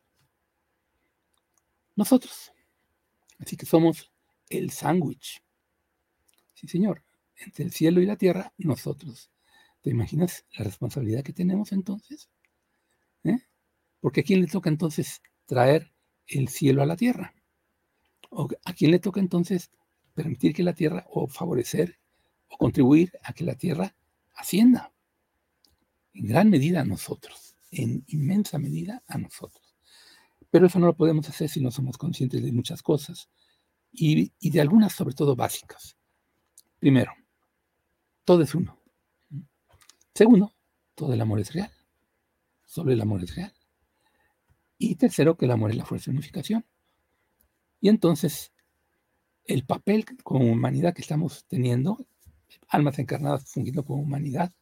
nosotros. 1.94 2.52
Así 3.38 3.56
que 3.56 3.66
somos 3.66 4.10
el 4.48 4.70
sándwich. 4.70 5.42
Sí, 6.54 6.68
señor. 6.68 7.04
Entre 7.36 7.64
el 7.64 7.72
cielo 7.72 8.00
y 8.00 8.06
la 8.06 8.16
tierra, 8.16 8.54
nosotros. 8.56 9.30
¿Te 9.82 9.90
imaginas 9.90 10.46
la 10.56 10.64
responsabilidad 10.64 11.22
que 11.22 11.34
tenemos 11.34 11.72
entonces? 11.72 12.30
¿Eh? 13.24 13.38
Porque 14.00 14.20
a 14.20 14.24
quién 14.24 14.40
le 14.40 14.46
toca 14.46 14.70
entonces 14.70 15.20
traer 15.44 15.92
el 16.26 16.48
cielo 16.48 16.82
a 16.82 16.86
la 16.86 16.96
tierra? 16.96 17.34
¿O 18.30 18.48
¿A 18.64 18.72
quién 18.72 18.90
le 18.90 18.98
toca 18.98 19.20
entonces 19.20 19.70
permitir 20.14 20.54
que 20.54 20.62
la 20.62 20.72
tierra 20.72 21.06
o 21.10 21.26
favorecer 21.26 21.98
o 22.48 22.56
contribuir 22.56 23.12
a 23.22 23.32
que 23.32 23.44
la 23.44 23.54
tierra 23.54 23.94
ascienda? 24.34 24.92
En 26.12 26.26
gran 26.26 26.48
medida 26.48 26.80
a 26.80 26.84
nosotros, 26.84 27.56
en 27.70 28.04
inmensa 28.06 28.58
medida 28.58 29.02
a 29.06 29.18
nosotros. 29.18 29.74
Pero 30.50 30.66
eso 30.66 30.78
no 30.78 30.86
lo 30.86 30.96
podemos 30.96 31.28
hacer 31.28 31.48
si 31.48 31.60
no 31.60 31.70
somos 31.70 31.98
conscientes 31.98 32.42
de 32.42 32.52
muchas 32.52 32.82
cosas 32.82 33.28
y, 33.92 34.32
y 34.38 34.50
de 34.50 34.60
algunas 34.60 34.92
sobre 34.92 35.14
todo 35.14 35.34
básicas. 35.34 35.96
Primero, 36.78 37.12
todo 38.24 38.42
es 38.42 38.54
uno. 38.54 38.78
Segundo, 40.14 40.54
todo 40.94 41.12
el 41.12 41.20
amor 41.20 41.40
es 41.40 41.52
real. 41.52 41.72
Solo 42.64 42.92
el 42.92 43.00
amor 43.00 43.22
es 43.24 43.34
real. 43.34 43.52
Y 44.78 44.94
tercero, 44.96 45.36
que 45.36 45.46
el 45.46 45.50
amor 45.50 45.70
es 45.70 45.76
la 45.76 45.84
fuerza 45.84 46.10
de 46.10 46.16
unificación. 46.16 46.64
Y 47.80 47.88
entonces, 47.88 48.52
el 49.46 49.64
papel 49.64 50.04
como 50.22 50.50
humanidad 50.50 50.94
que 50.94 51.02
estamos 51.02 51.44
teniendo, 51.46 51.98
almas 52.68 52.98
encarnadas 52.98 53.44
fungiendo 53.50 53.84
como 53.84 54.02
humanidad, 54.02 54.52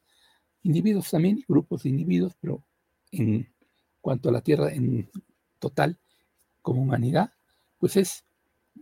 individuos 0.63 1.11
también, 1.11 1.45
grupos 1.49 1.83
de 1.83 1.91
individuos, 1.91 2.35
pero 2.41 2.63
en 3.11 3.53
cuanto 4.01 4.29
a 4.29 4.33
la 4.33 4.41
Tierra 4.41 4.73
en 4.73 5.11
total, 5.59 5.99
como 6.61 6.83
humanidad, 6.83 7.33
pues 7.79 7.97
es 7.97 8.25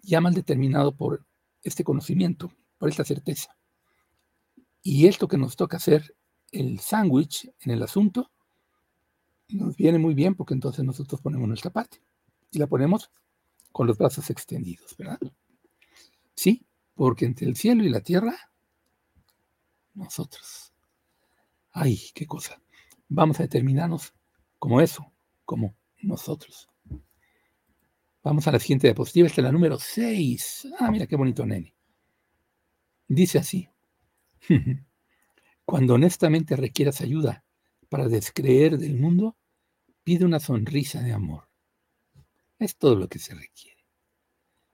ya 0.03 0.21
mal 0.21 0.35
determinado 0.35 0.95
por 0.95 1.25
este 1.63 1.85
conocimiento, 1.85 2.53
por 2.79 2.89
esta 2.89 3.05
certeza. 3.05 3.57
Y 4.83 5.07
esto 5.07 5.29
que 5.29 5.39
nos 5.39 5.57
toca 5.57 5.77
hacer, 5.77 6.15
el 6.53 6.81
sándwich 6.81 7.51
en 7.61 7.71
el 7.73 7.83
asunto, 7.83 8.31
nos 9.49 9.77
viene 9.77 9.99
muy 9.99 10.15
bien 10.15 10.35
porque 10.35 10.55
entonces 10.55 10.85
nosotros 10.85 11.21
ponemos 11.21 11.49
nuestra 11.49 11.71
parte 11.71 12.03
y 12.51 12.59
la 12.59 12.67
ponemos 12.67 13.11
con 13.73 13.87
los 13.87 13.99
brazos 13.99 14.31
extendidos, 14.31 14.97
¿verdad? 14.97 15.19
Sí, 16.41 16.67
porque 16.95 17.27
entre 17.27 17.47
el 17.47 17.55
cielo 17.55 17.85
y 17.85 17.91
la 17.91 18.01
tierra, 18.01 18.35
nosotros. 19.93 20.73
Ay, 21.71 22.01
qué 22.15 22.25
cosa. 22.25 22.63
Vamos 23.09 23.39
a 23.39 23.43
determinarnos 23.43 24.15
como 24.59 24.81
eso, 24.81 25.13
como 25.45 25.77
nosotros. 26.01 26.71
Vamos 28.23 28.49
a 28.49 28.53
la 28.53 28.59
siguiente 28.59 28.87
diapositiva, 28.87 29.27
esta 29.27 29.43
es 29.43 29.45
la 29.45 29.53
número 29.53 29.79
6. 29.79 30.69
Ah, 30.79 30.91
mira 30.91 31.07
qué 31.07 31.15
bonito 31.15 31.45
nene. 31.45 31.75
Dice 33.07 33.37
así. 33.37 33.69
Cuando 35.67 35.93
honestamente 35.93 36.57
requieras 36.57 37.03
ayuda 37.03 37.45
para 37.91 38.09
descreer 38.09 38.79
del 38.79 38.97
mundo, 38.97 39.37
pide 40.05 40.25
una 40.25 40.41
sonrisa 40.41 41.03
de 41.03 41.13
amor. 41.13 41.51
Es 42.59 42.79
todo 42.79 42.97
lo 42.97 43.11
que 43.11 43.19
se 43.19 43.35
requiere. 43.35 43.85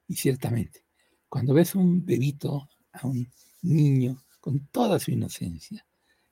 Y 0.07 0.15
ciertamente, 0.15 0.86
cuando 1.29 1.55
ves 1.55 1.75
un 1.75 2.05
bebito, 2.05 2.69
a 2.93 3.07
un 3.07 3.31
niño, 3.63 4.23
con 4.41 4.67
toda 4.69 4.99
su 4.99 5.11
inocencia, 5.11 5.85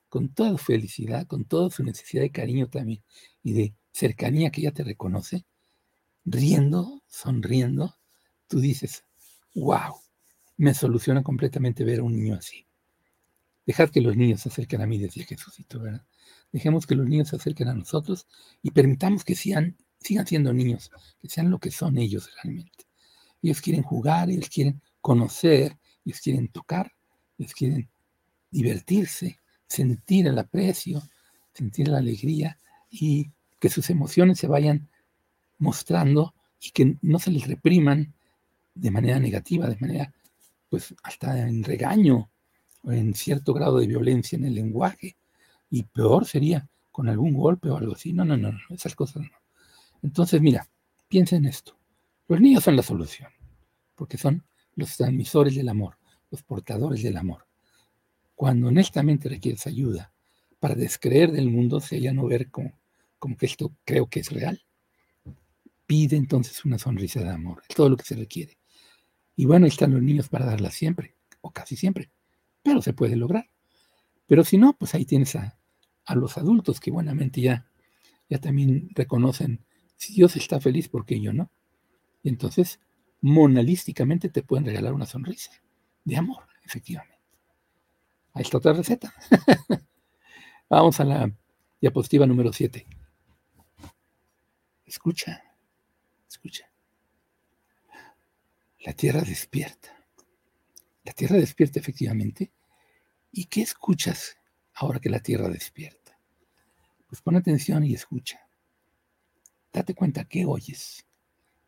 con 0.08 0.28
toda 0.28 0.50
su 0.52 0.58
felicidad, 0.58 1.26
con 1.26 1.44
toda 1.44 1.70
su 1.70 1.82
necesidad 1.82 2.22
de 2.22 2.30
cariño 2.30 2.68
también 2.68 3.02
y 3.42 3.52
de 3.52 3.74
cercanía 3.92 4.50
que 4.50 4.62
ya 4.62 4.72
te 4.72 4.84
reconoce, 4.84 5.44
riendo, 6.24 7.02
sonriendo, 7.08 7.96
tú 8.48 8.60
dices, 8.60 9.04
wow, 9.54 9.94
me 10.56 10.74
soluciona 10.74 11.22
completamente 11.22 11.84
ver 11.84 12.00
a 12.00 12.02
un 12.04 12.14
niño 12.14 12.36
así. 12.36 12.66
Dejad 13.66 13.90
que 13.90 14.00
los 14.00 14.16
niños 14.16 14.42
se 14.42 14.50
acerquen 14.50 14.82
a 14.82 14.86
mí, 14.86 14.98
decía 14.98 15.24
Jesucito, 15.24 15.80
¿verdad? 15.80 16.04
Dejemos 16.52 16.86
que 16.86 16.94
los 16.94 17.08
niños 17.08 17.28
se 17.28 17.36
acerquen 17.36 17.68
a 17.68 17.74
nosotros 17.74 18.26
y 18.62 18.70
permitamos 18.70 19.24
que 19.24 19.34
sean, 19.34 19.76
sigan 20.00 20.26
siendo 20.26 20.52
niños, 20.52 20.90
que 21.20 21.28
sean 21.28 21.50
lo 21.50 21.58
que 21.58 21.70
son 21.70 21.98
ellos 21.98 22.30
realmente. 22.36 22.84
Ellos 23.42 23.60
quieren 23.60 23.82
jugar, 23.82 24.30
ellos 24.30 24.48
quieren 24.48 24.80
conocer, 25.04 25.76
ellos 26.06 26.18
quieren 26.22 26.48
tocar, 26.48 26.90
ellos 27.36 27.52
quieren 27.52 27.90
divertirse, 28.50 29.38
sentir 29.66 30.26
el 30.26 30.38
aprecio, 30.38 31.02
sentir 31.52 31.88
la 31.88 31.98
alegría 31.98 32.58
y 32.88 33.30
que 33.60 33.68
sus 33.68 33.90
emociones 33.90 34.38
se 34.38 34.46
vayan 34.46 34.88
mostrando 35.58 36.34
y 36.58 36.70
que 36.70 36.96
no 37.02 37.18
se 37.18 37.32
les 37.32 37.46
repriman 37.46 38.14
de 38.74 38.90
manera 38.90 39.20
negativa, 39.20 39.68
de 39.68 39.76
manera 39.76 40.14
pues 40.70 40.94
hasta 41.02 41.38
en 41.38 41.64
regaño 41.64 42.30
o 42.82 42.90
en 42.90 43.12
cierto 43.12 43.52
grado 43.52 43.80
de 43.80 43.86
violencia 43.86 44.36
en 44.36 44.46
el 44.46 44.54
lenguaje. 44.54 45.18
Y 45.68 45.82
peor 45.82 46.24
sería 46.24 46.66
con 46.90 47.10
algún 47.10 47.34
golpe 47.34 47.68
o 47.68 47.76
algo 47.76 47.92
así. 47.92 48.14
No, 48.14 48.24
no, 48.24 48.38
no, 48.38 48.52
no 48.52 48.58
esas 48.70 48.94
cosas 48.94 49.24
no. 49.24 49.38
Entonces, 50.02 50.40
mira, 50.40 50.66
piensa 51.08 51.36
en 51.36 51.44
esto. 51.44 51.76
Los 52.26 52.40
niños 52.40 52.64
son 52.64 52.76
la 52.76 52.82
solución, 52.82 53.28
porque 53.96 54.16
son 54.16 54.42
los 54.76 54.96
transmisores 54.96 55.54
del 55.54 55.68
amor, 55.68 55.96
los 56.30 56.42
portadores 56.42 57.02
del 57.02 57.16
amor. 57.16 57.46
Cuando 58.34 58.68
honestamente 58.68 59.28
requieres 59.28 59.66
ayuda 59.66 60.12
para 60.58 60.74
descreer 60.74 61.30
del 61.32 61.50
mundo, 61.50 61.80
se 61.80 62.00
ya 62.00 62.12
no 62.12 62.26
ver 62.26 62.50
como, 62.50 62.78
como 63.18 63.36
que 63.36 63.46
esto 63.46 63.72
creo 63.84 64.08
que 64.08 64.20
es 64.20 64.30
real, 64.30 64.62
pide 65.86 66.16
entonces 66.16 66.64
una 66.64 66.78
sonrisa 66.78 67.20
de 67.20 67.30
amor, 67.30 67.62
es 67.68 67.74
todo 67.76 67.88
lo 67.88 67.96
que 67.96 68.04
se 68.04 68.16
requiere. 68.16 68.58
Y 69.36 69.46
bueno, 69.46 69.66
están 69.66 69.92
los 69.92 70.02
niños 70.02 70.28
para 70.28 70.46
darla 70.46 70.70
siempre, 70.70 71.14
o 71.40 71.50
casi 71.50 71.76
siempre, 71.76 72.10
pero 72.62 72.80
se 72.82 72.92
puede 72.92 73.16
lograr. 73.16 73.50
Pero 74.26 74.44
si 74.44 74.58
no, 74.58 74.74
pues 74.76 74.94
ahí 74.94 75.04
tienes 75.04 75.36
a, 75.36 75.58
a 76.04 76.14
los 76.14 76.38
adultos 76.38 76.80
que 76.80 76.90
buenamente 76.90 77.40
ya, 77.40 77.66
ya 78.28 78.38
también 78.38 78.88
reconocen 78.94 79.64
si 79.96 80.14
Dios 80.14 80.36
está 80.36 80.60
feliz, 80.60 80.88
porque 80.88 81.20
yo 81.20 81.32
no? 81.32 81.50
Y 82.22 82.28
entonces, 82.28 82.80
monalísticamente 83.24 84.28
te 84.28 84.42
pueden 84.42 84.66
regalar 84.66 84.92
una 84.92 85.06
sonrisa 85.06 85.50
de 86.04 86.14
amor, 86.14 86.44
efectivamente. 86.62 87.18
Ahí 88.34 88.42
está 88.42 88.58
otra 88.58 88.74
receta. 88.74 89.14
Vamos 90.68 91.00
a 91.00 91.04
la 91.04 91.32
diapositiva 91.80 92.26
número 92.26 92.52
7. 92.52 92.86
Escucha, 94.84 95.42
escucha. 96.28 96.70
La 98.80 98.92
tierra 98.92 99.22
despierta. 99.22 99.88
La 101.02 101.14
tierra 101.14 101.36
despierta 101.36 101.80
efectivamente. 101.80 102.52
¿Y 103.32 103.46
qué 103.46 103.62
escuchas 103.62 104.36
ahora 104.74 105.00
que 105.00 105.08
la 105.08 105.20
tierra 105.20 105.48
despierta? 105.48 106.18
Pues 107.06 107.22
pon 107.22 107.36
atención 107.36 107.84
y 107.84 107.94
escucha. 107.94 108.46
Date 109.72 109.94
cuenta 109.94 110.26
qué 110.26 110.44
oyes, 110.44 111.06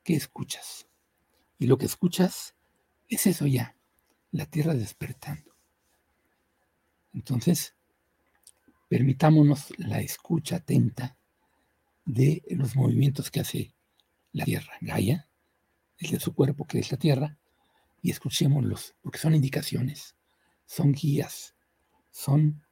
qué 0.05 0.17
escuchas. 0.17 0.87
Y 1.59 1.67
lo 1.67 1.79
que 1.79 1.87
escuchas 1.87 2.55
es 3.09 3.27
eso 3.27 3.47
ya, 3.47 3.77
la 4.31 4.47
tierra 4.47 4.75
despertando. 4.75 5.55
Entonces, 7.13 7.75
permitámonos 8.89 9.73
la 9.79 10.01
escucha 10.01 10.57
atenta 10.57 11.17
de 12.05 12.43
los 12.51 12.77
movimientos 12.77 13.31
que 13.31 13.41
hace 13.41 13.75
la 14.33 14.45
tierra, 14.45 14.75
Gaia, 14.81 15.29
de 15.99 16.21
su 16.21 16.35
cuerpo 16.35 16.67
que 16.67 16.79
es 16.79 16.93
la 16.93 16.99
tierra, 16.99 17.39
y 18.03 18.11
escuchémoslos, 18.11 18.95
porque 19.01 19.19
son 19.19 19.35
indicaciones, 19.35 20.15
son 20.67 20.93
guías, 20.93 21.55
son 22.11 22.63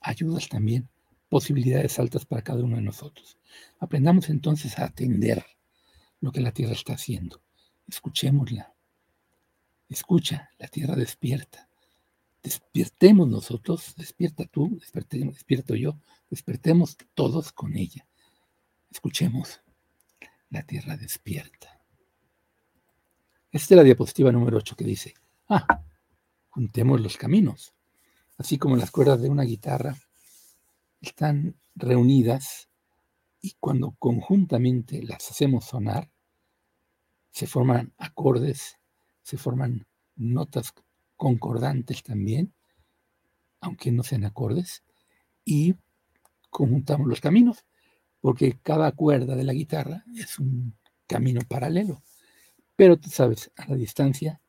ayudas 0.00 0.48
también, 0.48 0.88
posibilidades 1.28 1.98
altas 1.98 2.26
para 2.26 2.42
cada 2.42 2.62
uno 2.62 2.76
de 2.76 2.82
nosotros. 2.82 3.38
Aprendamos 3.78 4.28
entonces 4.28 4.78
a 4.78 4.84
atender 4.84 5.46
lo 6.20 6.32
que 6.32 6.40
la 6.40 6.52
tierra 6.52 6.72
está 6.72 6.94
haciendo. 6.94 7.40
Escuchémosla. 7.88 8.74
Escucha, 9.88 10.50
la 10.58 10.68
tierra 10.68 10.96
despierta. 10.96 11.68
Despertemos 12.42 13.28
nosotros, 13.28 13.94
despierta 13.96 14.46
tú, 14.46 14.78
despierto 14.80 15.74
yo, 15.76 16.00
despertemos 16.28 16.96
todos 17.14 17.52
con 17.52 17.76
ella. 17.76 18.06
Escuchemos, 18.90 19.60
la 20.50 20.62
tierra 20.64 20.96
despierta. 20.96 21.80
Esta 23.50 23.74
es 23.74 23.76
la 23.76 23.84
diapositiva 23.84 24.32
número 24.32 24.56
8 24.56 24.76
que 24.76 24.84
dice, 24.84 25.14
ah, 25.48 25.82
juntemos 26.48 27.00
los 27.00 27.16
caminos. 27.16 27.74
Así 28.38 28.58
como 28.58 28.76
las 28.76 28.90
cuerdas 28.90 29.20
de 29.20 29.28
una 29.28 29.44
guitarra 29.44 29.96
están 31.00 31.56
reunidas 31.74 32.68
y 33.40 33.56
cuando 33.60 33.92
conjuntamente 33.98 35.02
las 35.02 35.30
hacemos 35.30 35.66
sonar, 35.66 36.10
se 37.32 37.46
forman 37.46 37.92
acordes, 37.98 38.78
se 39.22 39.36
forman 39.36 39.86
notas 40.14 40.72
concordantes 41.16 42.02
también, 42.02 42.52
aunque 43.60 43.90
no 43.90 44.02
sean 44.02 44.24
acordes, 44.24 44.84
y 45.44 45.74
conjuntamos 46.50 47.08
los 47.08 47.20
caminos, 47.20 47.64
porque 48.20 48.58
cada 48.62 48.92
cuerda 48.92 49.34
de 49.34 49.44
la 49.44 49.52
guitarra 49.52 50.04
es 50.14 50.38
un 50.38 50.76
camino 51.06 51.40
paralelo. 51.48 52.02
Pero 52.76 52.98
tú 52.98 53.10
sabes, 53.10 53.50
a 53.56 53.66
la 53.66 53.76
distancia 53.76 54.40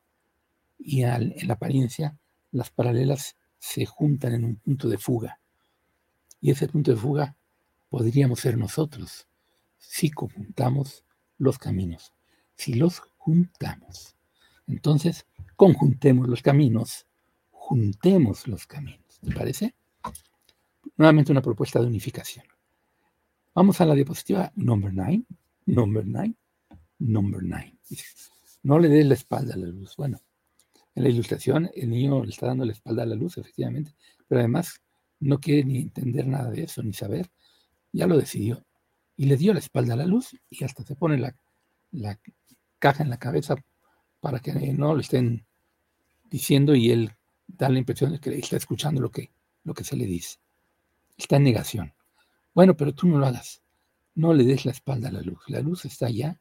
y 0.78 1.02
en 1.02 1.48
la 1.48 1.54
apariencia, 1.54 2.18
las 2.52 2.70
paralelas 2.70 3.36
se 3.58 3.86
juntan 3.86 4.34
en 4.34 4.44
un 4.44 4.56
punto 4.56 4.88
de 4.88 4.98
fuga. 4.98 5.40
Y 6.40 6.50
ese 6.50 6.68
punto 6.68 6.90
de 6.90 6.96
fuga 6.96 7.36
podríamos 7.88 8.40
ser 8.40 8.58
nosotros 8.58 9.26
si 9.78 10.10
conjuntamos 10.10 11.04
los 11.38 11.58
caminos, 11.58 12.12
si 12.56 12.74
los 12.74 13.00
juntamos. 13.18 14.16
Entonces, 14.66 15.26
conjuntemos 15.56 16.28
los 16.28 16.42
caminos, 16.42 17.06
juntemos 17.50 18.46
los 18.48 18.66
caminos. 18.66 19.20
¿Te 19.22 19.32
parece? 19.32 19.74
Nuevamente 20.96 21.32
una 21.32 21.42
propuesta 21.42 21.80
de 21.80 21.86
unificación. 21.86 22.44
Vamos 23.54 23.80
a 23.80 23.86
la 23.86 23.94
diapositiva 23.94 24.52
number 24.56 24.92
9, 24.92 25.22
number 25.66 26.04
9, 26.06 26.34
number 26.98 27.42
9. 27.42 27.78
No 28.62 28.78
le 28.78 28.88
des 28.88 29.06
la 29.06 29.14
espalda 29.14 29.54
a 29.54 29.56
la 29.56 29.66
luz. 29.66 29.94
Bueno, 29.96 30.20
en 30.94 31.02
la 31.02 31.08
ilustración 31.08 31.70
el 31.74 31.90
niño 31.90 32.24
le 32.24 32.30
está 32.30 32.46
dando 32.46 32.64
la 32.64 32.72
espalda 32.72 33.02
a 33.02 33.06
la 33.06 33.14
luz, 33.14 33.38
efectivamente, 33.38 33.94
pero 34.26 34.40
además 34.40 34.80
no 35.20 35.40
quiere 35.40 35.64
ni 35.64 35.78
entender 35.78 36.26
nada 36.26 36.50
de 36.50 36.64
eso, 36.64 36.82
ni 36.82 36.92
saber. 36.92 37.30
Ya 37.92 38.06
lo 38.06 38.18
decidió. 38.18 38.64
Y 39.16 39.26
le 39.26 39.36
dio 39.36 39.52
la 39.52 39.60
espalda 39.60 39.94
a 39.94 39.98
la 39.98 40.06
luz 40.06 40.36
y 40.50 40.64
hasta 40.64 40.82
se 40.82 40.96
pone 40.96 41.18
la, 41.18 41.36
la 41.92 42.18
caja 42.84 43.02
en 43.02 43.08
la 43.08 43.16
cabeza 43.16 43.56
para 44.20 44.40
que 44.40 44.52
no 44.74 44.94
le 44.94 45.00
estén 45.00 45.46
diciendo 46.28 46.74
y 46.74 46.90
él 46.90 47.12
da 47.46 47.70
la 47.70 47.78
impresión 47.78 48.12
de 48.12 48.20
que 48.20 48.38
está 48.38 48.58
escuchando 48.58 49.00
lo 49.00 49.10
que, 49.10 49.32
lo 49.62 49.72
que 49.72 49.84
se 49.84 49.96
le 49.96 50.04
dice. 50.04 50.36
Está 51.16 51.36
en 51.36 51.44
negación. 51.44 51.94
Bueno, 52.52 52.76
pero 52.76 52.94
tú 52.94 53.08
no 53.08 53.16
lo 53.16 53.24
hagas. 53.24 53.62
No 54.14 54.34
le 54.34 54.44
des 54.44 54.66
la 54.66 54.72
espalda 54.72 55.08
a 55.08 55.12
la 55.12 55.22
luz. 55.22 55.38
La 55.46 55.60
luz 55.60 55.86
está 55.86 56.08
allá 56.08 56.38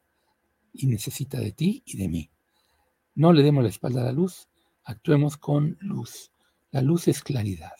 y 0.73 0.87
necesita 0.87 1.39
de 1.39 1.53
ti 1.53 1.81
y 1.85 1.95
de 1.95 2.09
mí. 2.09 2.29
No 3.15 3.31
le 3.31 3.41
demos 3.41 3.63
la 3.63 3.69
espalda 3.69 4.01
a 4.01 4.05
la 4.05 4.11
luz, 4.11 4.49
actuemos 4.83 5.37
con 5.37 5.77
luz. 5.79 6.29
La 6.71 6.81
luz 6.81 7.07
es 7.07 7.23
claridad. 7.23 7.77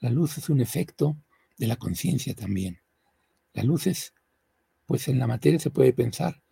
La 0.00 0.10
luz 0.10 0.36
es 0.36 0.50
un 0.50 0.60
efecto 0.60 1.16
de 1.56 1.66
la 1.66 1.76
conciencia 1.76 2.34
también. 2.34 2.78
La 3.54 3.62
luz 3.62 3.86
es, 3.86 4.12
pues 4.84 5.08
en 5.08 5.18
la 5.18 5.26
materia 5.26 5.58
se 5.58 5.70
puede 5.70 5.94
pensar 5.94 6.42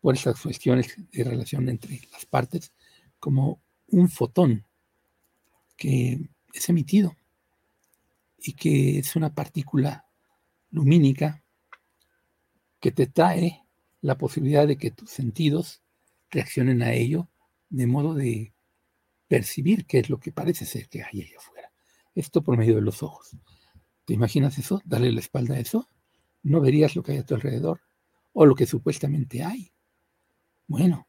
por 0.00 0.14
esas 0.14 0.40
cuestiones 0.40 0.94
de 1.12 1.24
relación 1.24 1.68
entre 1.68 2.00
las 2.12 2.26
partes, 2.26 2.72
como 3.18 3.60
un 3.88 4.08
fotón 4.08 4.64
que 5.76 6.30
es 6.52 6.68
emitido 6.68 7.16
y 8.38 8.54
que 8.54 8.98
es 8.98 9.16
una 9.16 9.34
partícula 9.34 10.06
lumínica 10.70 11.42
que 12.80 12.92
te 12.92 13.06
trae 13.06 13.62
la 14.00 14.16
posibilidad 14.16 14.66
de 14.66 14.76
que 14.76 14.90
tus 14.90 15.10
sentidos 15.10 15.82
reaccionen 16.30 16.82
a 16.82 16.92
ello 16.92 17.28
de 17.68 17.86
modo 17.86 18.14
de 18.14 18.54
percibir 19.28 19.86
qué 19.86 19.98
es 19.98 20.10
lo 20.10 20.18
que 20.18 20.32
parece 20.32 20.64
ser 20.64 20.88
que 20.88 21.02
hay 21.02 21.22
allá 21.22 21.38
afuera. 21.38 21.72
Esto 22.14 22.42
por 22.42 22.56
medio 22.56 22.74
de 22.74 22.80
los 22.80 23.02
ojos. 23.02 23.36
¿Te 24.04 24.14
imaginas 24.14 24.58
eso? 24.58 24.80
Darle 24.84 25.12
la 25.12 25.20
espalda 25.20 25.54
a 25.54 25.60
eso. 25.60 25.88
No 26.42 26.60
verías 26.60 26.96
lo 26.96 27.02
que 27.02 27.12
hay 27.12 27.18
a 27.18 27.26
tu 27.26 27.34
alrededor 27.34 27.80
o 28.32 28.46
lo 28.46 28.54
que 28.54 28.66
supuestamente 28.66 29.44
hay. 29.44 29.72
Bueno, 30.70 31.08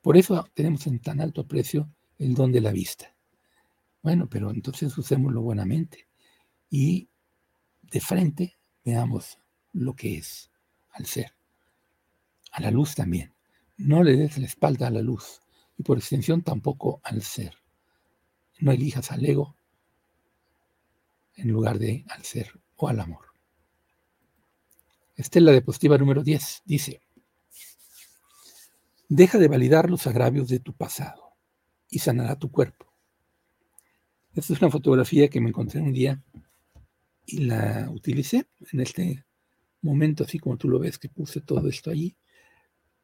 por 0.00 0.16
eso 0.16 0.48
tenemos 0.52 0.88
en 0.88 0.98
tan 0.98 1.20
alto 1.20 1.42
aprecio 1.42 1.94
el 2.18 2.34
don 2.34 2.50
de 2.50 2.60
la 2.60 2.72
vista. 2.72 3.14
Bueno, 4.02 4.28
pero 4.28 4.50
entonces 4.50 4.98
usémoslo 4.98 5.42
buenamente 5.42 6.08
y 6.68 7.08
de 7.82 8.00
frente 8.00 8.58
veamos 8.84 9.38
lo 9.72 9.94
que 9.94 10.16
es 10.16 10.50
al 10.90 11.06
ser. 11.06 11.36
A 12.50 12.60
la 12.60 12.72
luz 12.72 12.96
también. 12.96 13.32
No 13.76 14.02
le 14.02 14.16
des 14.16 14.36
la 14.38 14.46
espalda 14.46 14.88
a 14.88 14.90
la 14.90 15.02
luz 15.02 15.40
y 15.78 15.84
por 15.84 15.98
extensión 15.98 16.42
tampoco 16.42 17.00
al 17.04 17.22
ser. 17.22 17.54
No 18.58 18.72
elijas 18.72 19.12
al 19.12 19.24
ego 19.24 19.54
en 21.36 21.48
lugar 21.48 21.78
de 21.78 22.04
al 22.08 22.24
ser 22.24 22.60
o 22.74 22.88
al 22.88 22.98
amor. 22.98 23.26
Esta 25.14 25.38
es 25.38 25.44
la 25.44 25.52
diapositiva 25.52 25.96
número 25.96 26.24
10. 26.24 26.62
Dice, 26.64 27.02
Deja 29.08 29.38
de 29.38 29.48
validar 29.48 29.90
los 29.90 30.06
agravios 30.06 30.48
de 30.48 30.60
tu 30.60 30.72
pasado 30.72 31.36
y 31.90 31.98
sanará 31.98 32.38
tu 32.38 32.50
cuerpo. 32.50 32.92
Esta 34.34 34.54
es 34.54 34.62
una 34.62 34.70
fotografía 34.70 35.28
que 35.28 35.40
me 35.40 35.50
encontré 35.50 35.80
un 35.80 35.92
día 35.92 36.22
y 37.26 37.38
la 37.44 37.90
utilicé 37.90 38.46
en 38.72 38.80
este 38.80 39.24
momento, 39.82 40.24
así 40.24 40.38
como 40.38 40.56
tú 40.56 40.68
lo 40.68 40.78
ves, 40.78 40.98
que 40.98 41.10
puse 41.10 41.40
todo 41.40 41.68
esto 41.68 41.90
allí, 41.90 42.16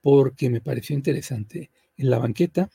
porque 0.01 0.49
me 0.49 0.63
pareció 0.63 0.97
interesante. 0.97 1.71
En 1.97 2.09
la 2.09 2.19
banqueta, 2.19 2.71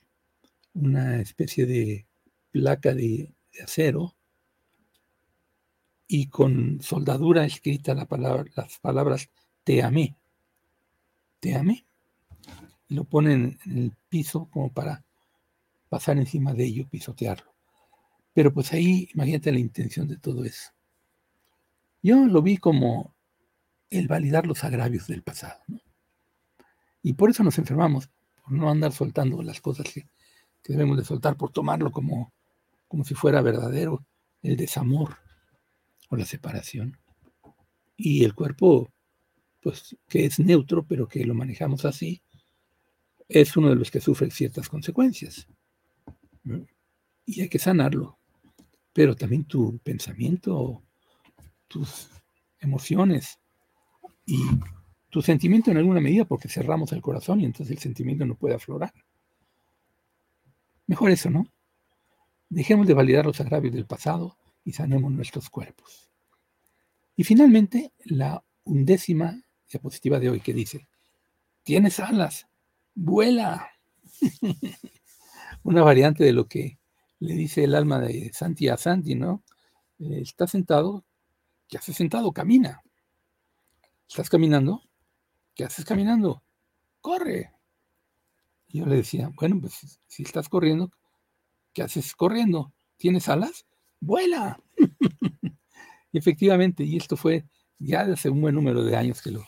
una 0.73 1.19
especie 1.19 1.65
de 1.65 2.05
placa 2.51 2.93
de, 2.93 3.33
acero 3.63 4.15
y 6.07 6.27
con 6.27 6.81
soldadura 6.81 7.45
escrita 7.45 7.93
la 7.95 8.05
palabra, 8.05 8.45
las 8.55 8.79
palabras 8.79 9.29
te 9.63 9.81
amé. 9.81 10.15
Te 11.39 11.55
amé 11.55 11.85
lo 12.89 13.03
ponen 13.05 13.59
en 13.65 13.77
el 13.77 13.95
piso 14.09 14.49
como 14.51 14.71
para 14.71 15.03
pasar 15.89 16.17
encima 16.17 16.53
de 16.53 16.65
ello, 16.65 16.87
pisotearlo. 16.89 17.53
Pero 18.33 18.53
pues 18.53 18.73
ahí, 18.73 19.09
imagínate 19.13 19.51
la 19.51 19.59
intención 19.59 20.07
de 20.07 20.17
todo 20.17 20.43
eso. 20.43 20.71
Yo 22.01 22.25
lo 22.25 22.41
vi 22.41 22.57
como 22.57 23.13
el 23.89 24.07
validar 24.07 24.45
los 24.47 24.63
agravios 24.63 25.07
del 25.07 25.21
pasado. 25.21 25.61
Y 27.01 27.13
por 27.13 27.29
eso 27.29 27.43
nos 27.43 27.57
enfermamos, 27.57 28.09
por 28.41 28.53
no 28.53 28.69
andar 28.69 28.91
soltando 28.91 29.41
las 29.43 29.61
cosas 29.61 29.85
que, 29.91 30.07
debemos 30.65 30.97
de 30.97 31.03
soltar, 31.03 31.35
por 31.35 31.51
tomarlo 31.51 31.91
como, 31.91 32.33
como 32.87 33.03
si 33.03 33.13
fuera 33.13 33.41
verdadero 33.41 34.05
el 34.41 34.57
desamor. 34.57 35.17
o 36.09 36.15
la 36.15 36.25
separación. 36.25 36.97
Y 37.95 38.23
el 38.23 38.33
cuerpo, 38.33 38.91
pues 39.61 39.95
que 40.07 40.25
es 40.25 40.39
neutro, 40.39 40.85
pero 40.85 41.07
que 41.07 41.25
lo 41.25 41.33
manejamos 41.33 41.85
así, 41.85 42.21
es 43.27 43.55
uno 43.57 43.69
de 43.69 43.75
los 43.75 43.91
que 43.91 44.01
sufre 44.01 44.29
ciertas 44.31 44.69
consecuencias. 44.69 45.47
Y 47.25 47.41
hay 47.41 47.49
que 47.49 47.59
sanarlo. 47.59 48.17
Pero 48.91 49.15
también 49.15 49.45
tu 49.45 49.79
pensamiento, 49.79 50.83
tus 51.67 52.09
emociones 52.59 53.39
y 54.25 54.39
tu 55.09 55.21
sentimiento 55.21 55.71
en 55.71 55.77
alguna 55.77 55.99
medida, 55.99 56.25
porque 56.25 56.49
cerramos 56.49 56.91
el 56.91 57.01
corazón 57.01 57.41
y 57.41 57.45
entonces 57.45 57.75
el 57.75 57.81
sentimiento 57.81 58.25
no 58.25 58.35
puede 58.35 58.55
aflorar. 58.55 58.93
Mejor 60.87 61.11
eso, 61.11 61.29
¿no? 61.29 61.47
Dejemos 62.49 62.87
de 62.87 62.93
validar 62.93 63.25
los 63.25 63.39
agravios 63.39 63.73
del 63.73 63.85
pasado 63.85 64.37
y 64.63 64.73
sanemos 64.73 65.11
nuestros 65.11 65.49
cuerpos. 65.49 66.09
Y 67.15 67.23
finalmente, 67.23 67.91
la 68.05 68.43
undécima 68.63 69.41
diapositiva 69.69 70.19
de 70.19 70.29
hoy 70.29 70.39
que 70.39 70.53
dice, 70.53 70.87
tienes 71.63 71.99
alas, 71.99 72.47
vuela. 72.95 73.69
Una 75.63 75.83
variante 75.83 76.23
de 76.23 76.33
lo 76.33 76.47
que 76.47 76.79
le 77.19 77.33
dice 77.35 77.63
el 77.63 77.75
alma 77.75 77.99
de 77.99 78.31
Santi 78.33 78.67
a 78.67 78.77
Santi, 78.77 79.15
¿no? 79.15 79.43
Eh, 79.99 80.19
está 80.21 80.47
sentado, 80.47 81.05
¿qué 81.67 81.77
haces 81.77 81.95
sentado? 81.95 82.31
Camina. 82.31 82.81
¿Estás 84.07 84.29
caminando? 84.29 84.83
¿Qué 85.55 85.63
haces 85.63 85.85
caminando? 85.85 86.43
Corre. 87.01 87.51
Y 88.67 88.79
yo 88.79 88.85
le 88.85 88.97
decía, 88.97 89.31
bueno, 89.35 89.59
pues 89.61 89.99
si 90.07 90.23
estás 90.23 90.49
corriendo, 90.49 90.91
¿qué 91.73 91.83
haces 91.83 92.13
corriendo? 92.15 92.73
¿Tienes 92.97 93.29
alas? 93.29 93.65
Vuela. 93.99 94.59
y 96.11 96.17
efectivamente, 96.17 96.83
y 96.83 96.97
esto 96.97 97.15
fue 97.15 97.45
ya 97.79 98.01
hace 98.01 98.29
un 98.29 98.41
buen 98.41 98.55
número 98.55 98.83
de 98.83 98.95
años 98.95 99.21
que 99.21 99.31
lo, 99.31 99.45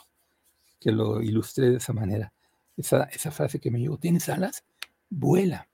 que 0.80 0.92
lo 0.92 1.22
ilustré 1.22 1.70
de 1.70 1.78
esa 1.78 1.94
manera. 1.94 2.34
Esa, 2.78 3.04
esa 3.06 3.32
frase 3.32 3.60
que 3.60 3.72
me 3.72 3.80
llegó, 3.80 3.98
¿tienes 3.98 4.30
alas? 4.30 4.64
Vuela. 5.10 5.70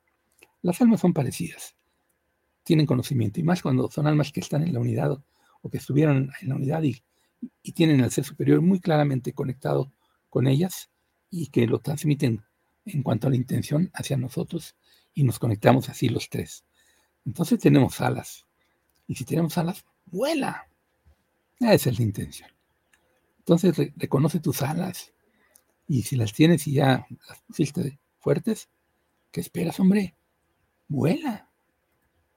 Las 0.61 0.79
almas 0.81 0.99
son 0.99 1.13
parecidas, 1.13 1.75
tienen 2.63 2.85
conocimiento, 2.85 3.39
y 3.39 3.43
más 3.43 3.61
cuando 3.61 3.89
son 3.89 4.05
almas 4.05 4.31
que 4.31 4.39
están 4.39 4.61
en 4.63 4.73
la 4.73 4.79
unidad 4.79 5.11
o, 5.61 5.69
que 5.69 5.77
estuvieron 5.77 6.31
en 6.41 6.49
la 6.49 6.55
unidad 6.55 6.83
y, 6.83 7.03
y 7.63 7.71
tienen 7.71 8.01
el 8.01 8.11
ser 8.11 8.23
superior 8.23 8.61
muy 8.61 8.79
claramente 8.79 9.33
conectado 9.33 9.91
con 10.29 10.47
ellas 10.47 10.89
y 11.29 11.47
que 11.47 11.65
lo 11.65 11.79
transmiten 11.79 12.43
en 12.85 13.03
cuanto 13.03 13.27
a 13.27 13.29
la 13.29 13.35
intención 13.35 13.89
hacia 13.93 14.17
nosotros 14.17 14.75
y 15.13 15.23
nos 15.23 15.39
conectamos 15.39 15.89
así 15.89 16.09
los 16.09 16.29
tres. 16.29 16.65
Entonces 17.25 17.59
tenemos 17.59 18.01
alas. 18.01 18.45
Y 19.07 19.15
si 19.15 19.25
tenemos 19.25 19.57
alas, 19.57 19.85
vuela. 20.05 20.67
Esa 21.59 21.89
es 21.89 21.99
la 21.99 22.03
intención. 22.03 22.49
Entonces 23.39 23.75
reconoce 23.95 24.39
tus 24.39 24.61
alas. 24.61 25.13
Y 25.91 26.03
si 26.03 26.15
las 26.15 26.31
tienes 26.31 26.65
y 26.67 26.75
ya 26.75 27.05
las 27.27 27.41
pusiste 27.41 27.99
fuertes, 28.17 28.69
¿qué 29.29 29.41
esperas, 29.41 29.77
hombre? 29.77 30.15
Vuela. 30.87 31.49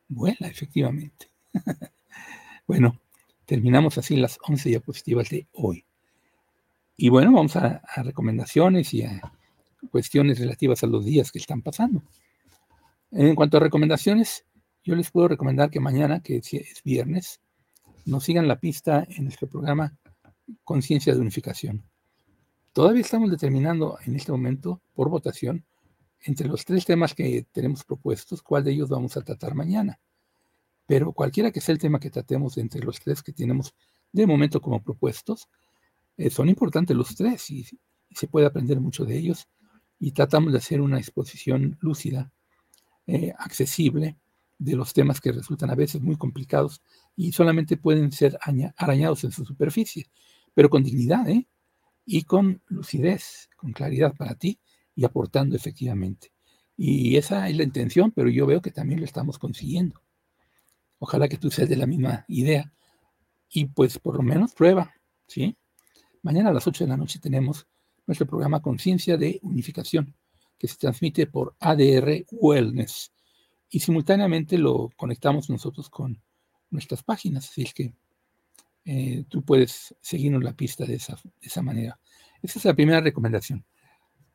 Vuela, 0.08 0.48
efectivamente. 0.48 1.30
bueno, 2.66 2.98
terminamos 3.46 3.96
así 3.96 4.16
las 4.16 4.40
11 4.44 4.70
diapositivas 4.70 5.28
de 5.30 5.46
hoy. 5.52 5.84
Y 6.96 7.10
bueno, 7.10 7.30
vamos 7.30 7.54
a 7.54 7.80
recomendaciones 8.02 8.92
y 8.92 9.04
a 9.04 9.20
cuestiones 9.88 10.40
relativas 10.40 10.82
a 10.82 10.88
los 10.88 11.04
días 11.04 11.30
que 11.30 11.38
están 11.38 11.62
pasando. 11.62 12.02
En 13.12 13.36
cuanto 13.36 13.58
a 13.58 13.60
recomendaciones, 13.60 14.44
yo 14.82 14.96
les 14.96 15.12
puedo 15.12 15.28
recomendar 15.28 15.70
que 15.70 15.78
mañana, 15.78 16.20
que 16.24 16.38
es 16.38 16.82
viernes, 16.82 17.40
nos 18.04 18.24
sigan 18.24 18.48
la 18.48 18.58
pista 18.58 19.06
en 19.08 19.22
nuestro 19.22 19.46
programa 19.46 19.96
Conciencia 20.64 21.14
de 21.14 21.20
Unificación. 21.20 21.84
Todavía 22.74 23.02
estamos 23.02 23.30
determinando 23.30 23.98
en 24.04 24.16
este 24.16 24.32
momento, 24.32 24.82
por 24.94 25.08
votación, 25.08 25.64
entre 26.22 26.48
los 26.48 26.64
tres 26.64 26.84
temas 26.84 27.14
que 27.14 27.46
tenemos 27.52 27.84
propuestos, 27.84 28.42
cuál 28.42 28.64
de 28.64 28.72
ellos 28.72 28.88
vamos 28.88 29.16
a 29.16 29.22
tratar 29.22 29.54
mañana. 29.54 30.00
Pero 30.84 31.12
cualquiera 31.12 31.52
que 31.52 31.60
sea 31.60 31.72
el 31.72 31.78
tema 31.78 32.00
que 32.00 32.10
tratemos 32.10 32.58
entre 32.58 32.82
los 32.82 32.98
tres 32.98 33.22
que 33.22 33.32
tenemos 33.32 33.76
de 34.10 34.26
momento 34.26 34.60
como 34.60 34.82
propuestos, 34.82 35.48
eh, 36.16 36.30
son 36.30 36.48
importantes 36.48 36.96
los 36.96 37.14
tres 37.14 37.48
y, 37.48 37.64
se 38.10 38.26
puede 38.26 38.46
aprender 38.46 38.80
mucho 38.80 39.04
de 39.04 39.18
ellos 39.18 39.48
y 40.00 40.10
tratamos 40.10 40.52
de 40.52 40.58
hacer 40.58 40.80
una 40.80 40.98
exposición 40.98 41.78
lúcida, 41.80 42.32
eh, 43.06 43.32
accesible, 43.38 44.16
de 44.58 44.76
los 44.76 44.92
temas 44.92 45.20
que 45.20 45.30
resultan 45.30 45.70
a 45.70 45.74
veces 45.76 46.00
muy 46.00 46.16
complicados 46.16 46.82
y 47.14 47.30
solamente 47.30 47.76
pueden 47.76 48.10
ser 48.10 48.37
arañados 48.76 49.22
en 49.22 49.30
su 49.30 49.44
superficie, 49.44 50.06
pero 50.54 50.70
con 50.70 50.82
dignidad 50.82 51.28
¿eh? 51.28 51.48
Y 52.04 52.22
con 52.22 52.62
lucidez, 52.66 53.48
con 53.56 53.72
claridad 53.72 54.14
para 54.14 54.34
ti 54.34 54.58
y 54.94 55.04
aportando 55.04 55.56
efectivamente. 55.56 56.32
Y 56.76 57.16
esa 57.16 57.48
es 57.48 57.56
la 57.56 57.62
intención, 57.62 58.10
pero 58.10 58.28
yo 58.28 58.46
veo 58.46 58.60
que 58.60 58.70
también 58.70 59.00
lo 59.00 59.06
estamos 59.06 59.38
consiguiendo. 59.38 60.02
Ojalá 60.98 61.28
que 61.28 61.38
tú 61.38 61.50
seas 61.50 61.68
de 61.68 61.76
la 61.76 61.86
misma 61.86 62.24
idea 62.28 62.72
y 63.48 63.66
pues 63.66 63.98
por 63.98 64.16
lo 64.16 64.22
menos 64.22 64.54
prueba, 64.54 64.92
¿sí? 65.26 65.56
Mañana 66.22 66.50
a 66.50 66.54
las 66.54 66.66
8 66.66 66.84
de 66.84 66.88
la 66.88 66.96
noche 66.96 67.18
tenemos 67.18 67.66
nuestro 68.06 68.26
programa 68.26 68.60
Conciencia 68.60 69.16
de 69.16 69.38
Unificación, 69.42 70.14
que 70.58 70.68
se 70.68 70.76
transmite 70.76 71.26
por 71.26 71.54
ADR 71.60 72.24
Wellness. 72.30 73.12
Y 73.68 73.80
simultáneamente 73.80 74.58
lo 74.58 74.90
conectamos 74.96 75.50
nosotros 75.50 75.90
con 75.90 76.22
nuestras 76.70 77.02
páginas, 77.02 77.48
así 77.48 77.62
es 77.62 77.74
que 77.74 77.94
eh, 78.85 79.25
tú 79.29 79.42
puedes 79.42 79.94
seguirnos 80.01 80.42
la 80.42 80.55
pista 80.55 80.85
de 80.85 80.94
esa, 80.94 81.14
de 81.14 81.47
esa 81.47 81.62
manera. 81.62 81.99
Esa 82.42 82.59
es 82.59 82.64
la 82.64 82.75
primera 82.75 83.01
recomendación. 83.01 83.64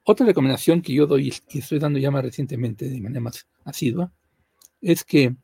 Otra 0.04 0.26
recomendación 0.26 0.82
que 0.82 0.94
yo 0.94 1.06
doy 1.06 1.34
y 1.50 1.60
estoy 1.60 1.80
dando 1.80 2.00
ya 2.00 2.10
más 2.10 2.24
recientemente 2.24 2.90
de 2.90 3.02
manera 3.02 3.22
más 3.22 3.48
asidua 3.64 4.12
es 4.82 5.04
que 5.04 5.36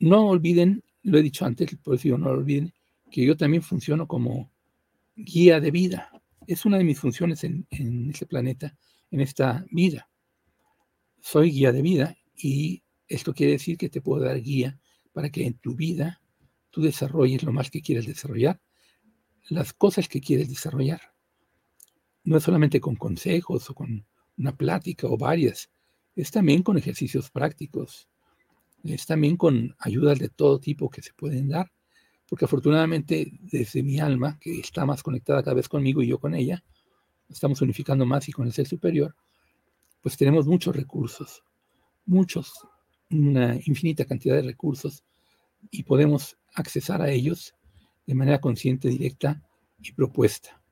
no 0.00 0.28
olviden, 0.28 0.84
lo 1.02 1.18
he 1.18 1.22
dicho 1.22 1.44
antes, 1.44 1.74
por 1.76 1.94
eso 1.94 2.18
no 2.18 2.26
lo 2.26 2.38
olviden, 2.38 2.72
que 3.10 3.24
yo 3.24 3.36
también 3.36 3.62
funciono 3.62 4.06
como 4.06 4.50
guía 5.16 5.60
de 5.60 5.70
vida 5.70 6.10
es 6.48 6.64
una 6.64 6.78
de 6.78 6.84
mis 6.84 6.98
funciones 6.98 7.44
en, 7.44 7.66
este 8.10 8.24
planeta, 8.24 8.74
en 9.10 9.20
esta 9.20 9.66
vida. 9.70 10.08
Soy 11.20 11.50
guía 11.50 11.72
de 11.72 11.82
vida 11.82 12.16
y 12.34 12.82
esto 13.06 13.34
quiere 13.34 13.52
decir 13.52 13.76
que 13.76 13.90
te 13.90 14.00
puedo 14.00 14.24
dar 14.24 14.40
guía 14.40 14.80
para 15.12 15.28
que 15.28 15.46
en 15.46 15.58
tu 15.58 15.74
vida 15.74 16.22
tú 16.78 16.84
desarrolles 16.84 17.42
lo 17.42 17.52
más 17.52 17.72
que 17.72 17.82
quieres 17.82 18.06
desarrollar, 18.06 18.60
las 19.48 19.72
cosas 19.72 20.06
que 20.06 20.20
quieres 20.20 20.48
desarrollar. 20.48 21.00
No 22.22 22.36
es 22.36 22.44
solamente 22.44 22.80
con 22.80 22.94
consejos 22.94 23.68
o 23.68 23.74
con 23.74 24.06
una 24.36 24.56
plática 24.56 25.08
o 25.08 25.18
varias, 25.18 25.70
es 26.14 26.30
también 26.30 26.62
con 26.62 26.78
ejercicios 26.78 27.32
prácticos, 27.32 28.08
es 28.84 29.06
también 29.06 29.36
con 29.36 29.74
ayudas 29.80 30.20
de 30.20 30.28
todo 30.28 30.60
tipo 30.60 30.88
que 30.88 31.02
se 31.02 31.12
pueden 31.14 31.48
dar 31.48 31.68
porque 32.28 32.44
afortunadamente 32.44 33.32
desde 33.40 33.82
mi 33.82 33.98
alma, 33.98 34.38
que 34.40 34.60
está 34.60 34.86
más 34.86 35.02
conectada 35.02 35.42
cada 35.42 35.54
vez 35.54 35.68
conmigo 35.68 36.00
y 36.00 36.06
yo 36.06 36.20
con 36.20 36.32
ella, 36.32 36.62
estamos 37.28 37.60
unificando 37.60 38.06
más 38.06 38.28
y 38.28 38.32
con 38.32 38.46
el 38.46 38.52
ser 38.52 38.68
superior, 38.68 39.16
pues 40.00 40.16
tenemos 40.16 40.46
muchos 40.46 40.76
recursos, 40.76 41.42
muchos, 42.06 42.52
una 43.10 43.56
infinita 43.56 44.04
cantidad 44.04 44.36
de 44.36 44.42
recursos 44.42 45.02
y 45.72 45.82
podemos 45.82 46.37
accesar 46.54 47.02
a 47.02 47.10
ellos 47.10 47.54
de 48.06 48.14
manera 48.14 48.40
consciente, 48.40 48.88
directa 48.88 49.42
y 49.82 49.92
propuesta. 49.92 50.62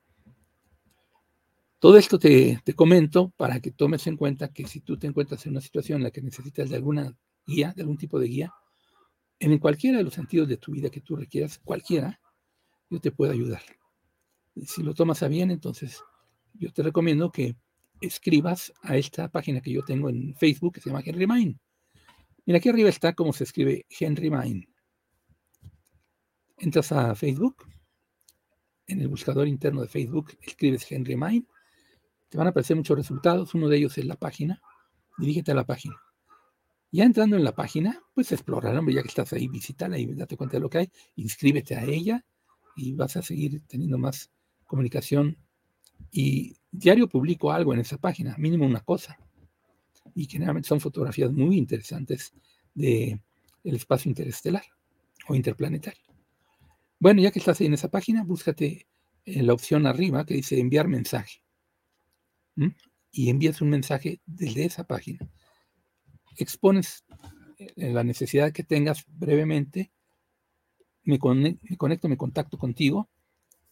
Todo 1.79 1.97
esto 1.97 2.17
te, 2.17 2.59
te, 2.63 2.73
comento 2.73 3.31
para 3.37 3.59
que 3.59 3.71
tomes 3.71 4.07
en 4.07 4.17
cuenta 4.17 4.47
que 4.51 4.67
si 4.67 4.79
tú 4.81 4.97
te 4.97 5.05
encuentras 5.05 5.45
en 5.45 5.51
una 5.51 5.61
situación 5.61 5.97
en 5.97 6.03
la 6.05 6.11
que 6.11 6.21
necesitas 6.21 6.69
de 6.69 6.75
alguna 6.75 7.15
guía, 7.45 7.73
de 7.75 7.83
algún 7.83 7.97
tipo 7.97 8.19
de 8.19 8.27
guía, 8.27 8.53
en 9.39 9.57
cualquiera 9.59 9.99
de 9.99 10.03
los 10.03 10.15
sentidos 10.15 10.47
de 10.47 10.57
tu 10.57 10.71
vida 10.71 10.89
que 10.89 11.01
tú 11.01 11.15
requieras, 11.15 11.59
cualquiera, 11.59 12.19
yo 12.89 12.99
te 12.99 13.11
puedo 13.11 13.31
ayudar. 13.31 13.61
Si 14.65 14.81
lo 14.81 14.93
tomas 14.93 15.21
a 15.21 15.27
bien, 15.27 15.51
entonces 15.51 16.03
yo 16.53 16.71
te 16.73 16.81
recomiendo 16.81 17.31
que 17.31 17.55
escribas 18.01 18.73
a 18.81 18.97
esta 18.97 19.29
página 19.29 19.61
que 19.61 19.71
yo 19.71 19.83
tengo 19.83 20.09
en 20.09 20.35
Facebook 20.35 20.75
que 20.75 20.81
se 20.81 20.89
llama 20.89 21.03
Henry 21.05 21.27
Mine. 21.27 21.59
Mira, 22.45 22.57
aquí 22.57 22.69
arriba 22.69 22.89
está 22.89 23.13
cómo 23.13 23.33
se 23.33 23.43
escribe 23.43 23.85
Henry 23.89 24.29
Mine. 24.29 24.67
Entras 26.59 26.91
a 26.91 27.13
Facebook, 27.13 27.57
en 28.87 29.01
el 29.01 29.07
buscador 29.07 29.47
interno 29.47 29.81
de 29.81 29.87
Facebook 29.87 30.31
escribes 30.41 30.91
Henry 30.91 31.15
Mine, 31.15 31.45
te 32.29 32.37
van 32.37 32.47
a 32.47 32.49
aparecer 32.49 32.75
muchos 32.75 32.97
resultados, 32.97 33.53
uno 33.53 33.69
de 33.69 33.77
ellos 33.77 33.97
es 33.99 34.05
la 34.05 34.15
página, 34.15 34.59
dirígete 35.19 35.51
a 35.51 35.55
la 35.55 35.65
página. 35.65 35.95
Ya 36.91 37.03
entrando 37.03 37.35
en 37.35 37.43
la 37.43 37.53
página, 37.53 38.01
pues 38.15 38.31
explora, 38.31 38.77
hombre, 38.77 38.95
ya 38.95 39.03
que 39.03 39.09
estás 39.09 39.33
ahí, 39.33 39.47
visítala 39.47 39.99
y 39.99 40.07
date 40.15 40.35
cuenta 40.35 40.57
de 40.57 40.61
lo 40.61 40.69
que 40.69 40.79
hay, 40.79 40.91
inscríbete 41.15 41.75
a 41.75 41.83
ella 41.83 42.25
y 42.75 42.93
vas 42.93 43.17
a 43.17 43.21
seguir 43.21 43.61
teniendo 43.67 43.99
más 43.99 44.31
comunicación. 44.65 45.37
Y 46.11 46.55
diario 46.71 47.07
publico 47.07 47.51
algo 47.51 47.73
en 47.73 47.81
esa 47.81 47.97
página, 47.97 48.35
mínimo 48.37 48.65
una 48.65 48.79
cosa. 48.81 49.17
Y 50.15 50.25
generalmente 50.25 50.69
son 50.69 50.79
fotografías 50.79 51.31
muy 51.31 51.57
interesantes 51.57 52.33
del 52.73 53.21
el 53.63 53.75
espacio 53.75 54.09
interestelar 54.09 54.63
o 55.27 55.35
interplanetario. 55.35 56.06
Bueno, 56.99 57.21
ya 57.21 57.31
que 57.31 57.39
estás 57.39 57.61
en 57.61 57.73
esa 57.73 57.89
página, 57.89 58.23
búscate 58.23 58.87
en 59.25 59.45
la 59.45 59.53
opción 59.53 59.85
arriba 59.85 60.25
que 60.25 60.33
dice 60.33 60.59
enviar 60.59 60.87
mensaje. 60.87 61.43
Y 63.11 63.29
envías 63.29 63.61
un 63.61 63.69
mensaje 63.69 64.19
desde 64.25 64.65
esa 64.65 64.85
página. 64.85 65.29
Expones 66.37 67.05
eh, 67.59 67.91
la 67.91 68.03
necesidad 68.03 68.51
que 68.51 68.63
tengas 68.63 69.05
brevemente, 69.07 69.91
me, 71.03 71.19
conecto, 71.19 72.09
me 72.09 72.17
contacto 72.17 72.57
contigo 72.57 73.09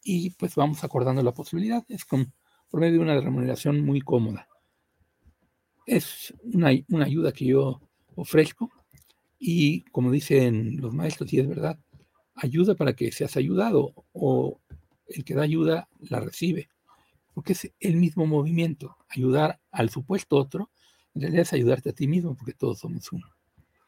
y 0.04 0.30
pues 0.32 0.56
vamos 0.56 0.84
acordando 0.84 1.24
la 1.24 1.34
posibilidad. 1.34 1.84
Es 1.88 2.06
con, 2.06 2.32
por 2.70 2.80
medio 2.80 2.94
de 2.94 3.00
una 3.00 3.20
remuneración 3.20 3.84
muy 3.84 4.02
cómoda. 4.02 4.48
Es 5.88 6.32
una, 6.44 6.70
una 6.90 7.06
ayuda 7.06 7.32
que 7.32 7.46
yo 7.46 7.82
ofrezco 8.16 8.72
y 9.40 9.82
como 9.86 10.12
dicen 10.12 10.78
los 10.78 10.94
maestros, 10.94 11.32
y 11.34 11.40
es 11.40 11.48
verdad, 11.48 11.80
ayuda 12.36 12.76
para 12.76 12.94
que 12.94 13.12
seas 13.12 13.36
ayudado 13.38 13.94
o 14.14 14.60
el 15.08 15.24
que 15.24 15.34
da 15.34 15.44
ayuda 15.44 15.88
la 16.00 16.20
recibe, 16.20 16.70
porque 17.34 17.54
es 17.54 17.72
el 17.80 17.98
mismo 17.98 18.26
movimiento. 18.26 18.98
Ayudar 19.10 19.60
al 19.72 19.90
supuesto 19.90 20.36
otro, 20.38 20.70
en 21.14 21.22
realidad 21.22 21.44
es 21.44 21.54
ayudarte 21.54 21.90
a 21.90 21.94
ti 21.94 22.08
mismo, 22.08 22.36
porque 22.36 22.54
todos 22.54 22.80
somos 22.80 23.12
uno. 23.12 23.28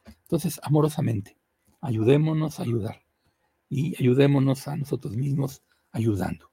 Entonces, 0.06 0.60
amorosamente, 0.62 1.36
ayudémonos 1.80 2.58
a 2.58 2.62
ayudar 2.62 3.02
y 3.68 3.94
ayudémonos 4.00 4.66
a 4.68 4.76
nosotros 4.76 5.16
mismos 5.16 5.62
ayudando. 5.92 6.50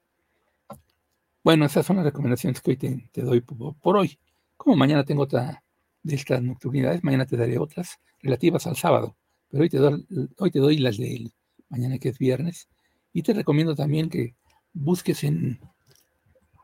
Bueno, 1.44 1.66
esas 1.66 1.86
son 1.86 1.98
las 1.98 2.06
recomendaciones 2.06 2.60
que 2.62 2.72
hoy 2.72 2.78
te, 2.78 3.22
doy 3.22 3.42
por, 3.42 3.98
hoy. 3.98 4.18
Como 4.58 4.76
mañana 4.76 5.04
tengo 5.04 5.24
otra 5.24 5.64
de 6.02 6.16
estas 6.16 6.42
nocturnidades, 6.42 7.04
mañana 7.04 7.26
te 7.26 7.38
daré 7.38 7.58
otras 7.58 8.00
relativas 8.20 8.66
al 8.68 8.76
sábado, 8.76 9.16
pero 9.50 9.64
hoy 9.64 9.70
te 9.70 9.78
doy, 9.78 10.08
hoy 10.38 10.52
te 10.52 10.60
doy 10.60 10.78
las 10.78 10.98
de 10.98 11.32
mañana 11.70 11.98
que 11.98 12.10
es 12.10 12.18
viernes. 12.18 12.70
Y 13.14 13.24
te 13.24 13.34
recomiendo 13.34 13.76
también 13.76 14.10
que 14.10 14.36
busques 14.74 15.24
en, 15.24 15.60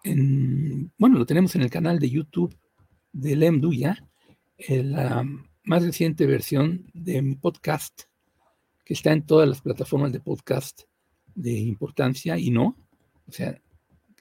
en 0.04 0.92
bueno, 0.98 1.18
lo 1.18 1.26
tenemos 1.26 1.56
en 1.56 1.62
el 1.62 1.70
canal 1.70 2.00
de 2.00 2.10
YouTube 2.10 2.58
de 3.14 3.36
Lemduya, 3.36 4.08
la 4.68 5.26
más 5.64 5.84
reciente 5.84 6.26
versión 6.26 6.90
de 6.94 7.22
mi 7.22 7.36
podcast, 7.36 8.04
que 8.86 8.94
está 8.94 9.12
en 9.12 9.26
todas 9.26 9.48
las 9.48 9.62
plataformas 9.62 10.12
de 10.12 10.20
podcast 10.20 10.82
de 11.36 11.54
importancia 11.54 12.38
y 12.38 12.52
no, 12.52 12.78
o 13.28 13.32
sea, 13.32 13.60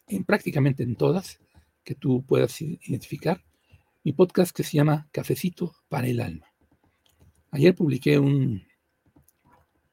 en 0.06 0.24
prácticamente 0.24 0.82
en 0.82 0.96
todas 0.96 1.40
que 1.84 1.94
tú 1.94 2.24
puedas 2.24 2.60
identificar. 2.60 3.44
Mi 4.02 4.12
podcast 4.12 4.54
que 4.56 4.62
se 4.62 4.76
llama 4.76 5.08
Cafecito 5.12 5.74
para 5.88 6.06
el 6.06 6.20
Alma. 6.20 6.46
Ayer 7.50 7.74
publiqué 7.74 8.18
un, 8.18 8.62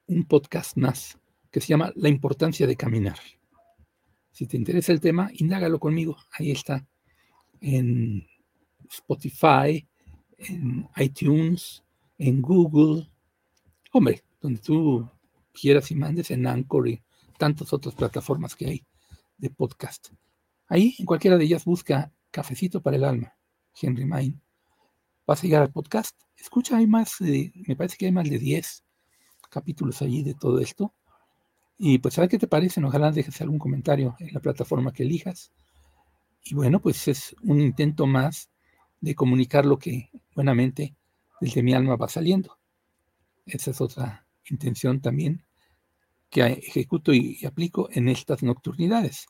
un 0.08 0.26
podcast 0.26 0.78
más 0.78 1.18
que 1.52 1.62
se 1.62 1.68
llama 1.68 1.92
La 1.96 2.10
importancia 2.10 2.66
de 2.66 2.76
caminar. 2.76 3.18
Si 4.32 4.46
te 4.48 4.58
interesa 4.58 4.92
el 4.92 5.02
tema, 5.02 5.30
indágalo 5.34 5.80
conmigo. 5.80 6.18
Ahí 6.32 6.52
está. 6.52 6.86
En 7.60 8.26
Spotify, 8.90 9.88
en 10.38 10.88
iTunes, 10.98 11.84
en 12.18 12.42
Google. 12.42 13.10
Hombre, 13.92 14.24
donde 14.42 14.60
tú 14.60 15.10
quieras 15.54 15.90
y 15.92 15.96
mandes, 15.96 16.32
en 16.32 16.46
Anchor 16.46 16.88
y 16.88 17.02
tantas 17.38 17.74
otras 17.74 17.96
plataformas 17.96 18.56
que 18.56 18.68
hay 18.68 18.86
de 19.38 19.50
podcast. 19.50 20.10
Ahí, 20.68 20.96
en 21.00 21.06
cualquiera 21.06 21.38
de 21.38 21.46
ellas, 21.46 21.66
busca 21.66 22.12
Cafecito 22.32 22.82
para 22.82 22.98
el 22.98 23.04
Alma, 23.04 23.34
Henry 23.82 24.06
Main. 24.06 24.40
Vas 25.26 25.40
a 25.40 25.44
llegar 25.44 25.64
al 25.64 25.72
podcast. 25.72 26.20
Escucha, 26.36 26.78
hay 26.78 26.88
más 26.88 27.16
de, 27.20 27.52
me 27.68 27.76
parece 27.76 27.98
que 27.98 28.06
hay 28.06 28.12
más 28.12 28.30
de 28.30 28.38
10 28.38 28.84
capítulos 29.50 30.02
allí 30.02 30.24
de 30.24 30.34
todo 30.34 30.60
esto. 30.60 30.94
Y 31.78 32.00
pues 32.00 32.18
a 32.18 32.22
ver 32.22 32.30
qué 32.30 32.40
te 32.40 32.48
parece, 32.48 32.84
ojalá 32.84 33.12
dejes 33.12 33.40
algún 33.42 33.60
comentario 33.60 34.16
en 34.20 34.34
la 34.34 34.40
plataforma 34.40 34.92
que 34.92 35.04
elijas. 35.04 35.52
Y 36.44 36.56
bueno, 36.56 36.80
pues 36.80 37.08
es 37.08 37.36
un 37.44 37.62
intento 37.62 38.08
más 38.08 38.50
de 39.02 39.16
comunicar 39.16 39.66
lo 39.66 39.78
que 39.78 40.10
buenamente 40.34 40.96
desde 41.40 41.64
mi 41.64 41.74
alma 41.74 41.96
va 41.96 42.10
saliendo. 42.10 42.58
Esa 43.46 43.72
es 43.72 43.82
otra 43.82 44.26
intención 44.50 45.02
también 45.02 45.44
que 46.30 46.42
ejecuto 46.42 47.14
y, 47.14 47.46
aplico 47.46 47.90
en 47.92 48.10
estas 48.10 48.44
nocturnidades. 48.44 49.28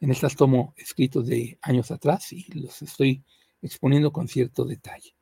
En 0.00 0.10
estas 0.10 0.36
tomo 0.36 0.74
escritos 0.76 1.26
de 1.26 1.58
años 1.62 1.90
atrás 1.90 2.32
y 2.32 2.46
los 2.52 2.82
estoy 2.82 3.24
exponiendo 3.60 4.12
con 4.12 4.28
cierto 4.28 4.64
detalle. 4.64 5.14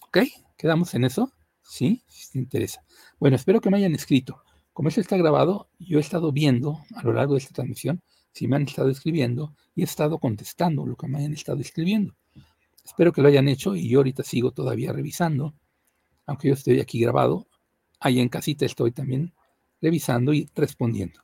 ¿Ok? 0.00 0.18
¿Quedamos 0.56 0.94
en 0.94 1.04
eso? 1.04 1.32
¿Sí? 1.68 2.02
Si 2.06 2.32
te 2.32 2.38
interesa. 2.38 2.84
Bueno, 3.18 3.36
espero 3.36 3.60
que 3.60 3.70
me 3.70 3.78
hayan 3.78 3.94
escrito. 3.94 4.42
Como 4.72 4.88
esto 4.88 5.00
está 5.00 5.16
grabado, 5.16 5.68
yo 5.78 5.98
he 5.98 6.00
estado 6.00 6.32
viendo 6.32 6.82
a 6.94 7.02
lo 7.02 7.12
largo 7.12 7.34
de 7.34 7.38
esta 7.38 7.54
transmisión 7.54 8.02
si 8.32 8.46
me 8.46 8.56
han 8.56 8.64
estado 8.64 8.90
escribiendo 8.90 9.54
y 9.74 9.80
he 9.80 9.84
estado 9.84 10.18
contestando 10.18 10.84
lo 10.84 10.96
que 10.96 11.08
me 11.08 11.18
hayan 11.18 11.32
estado 11.32 11.60
escribiendo. 11.60 12.14
Espero 12.84 13.10
que 13.12 13.22
lo 13.22 13.28
hayan 13.28 13.48
hecho 13.48 13.74
y 13.74 13.88
yo 13.88 14.00
ahorita 14.00 14.22
sigo 14.22 14.52
todavía 14.52 14.92
revisando, 14.92 15.54
aunque 16.26 16.48
yo 16.48 16.54
estoy 16.54 16.78
aquí 16.80 17.00
grabado, 17.00 17.48
ahí 17.98 18.20
en 18.20 18.28
casita 18.28 18.66
estoy 18.66 18.92
también 18.92 19.32
revisando 19.80 20.34
y 20.34 20.50
respondiendo. 20.54 21.20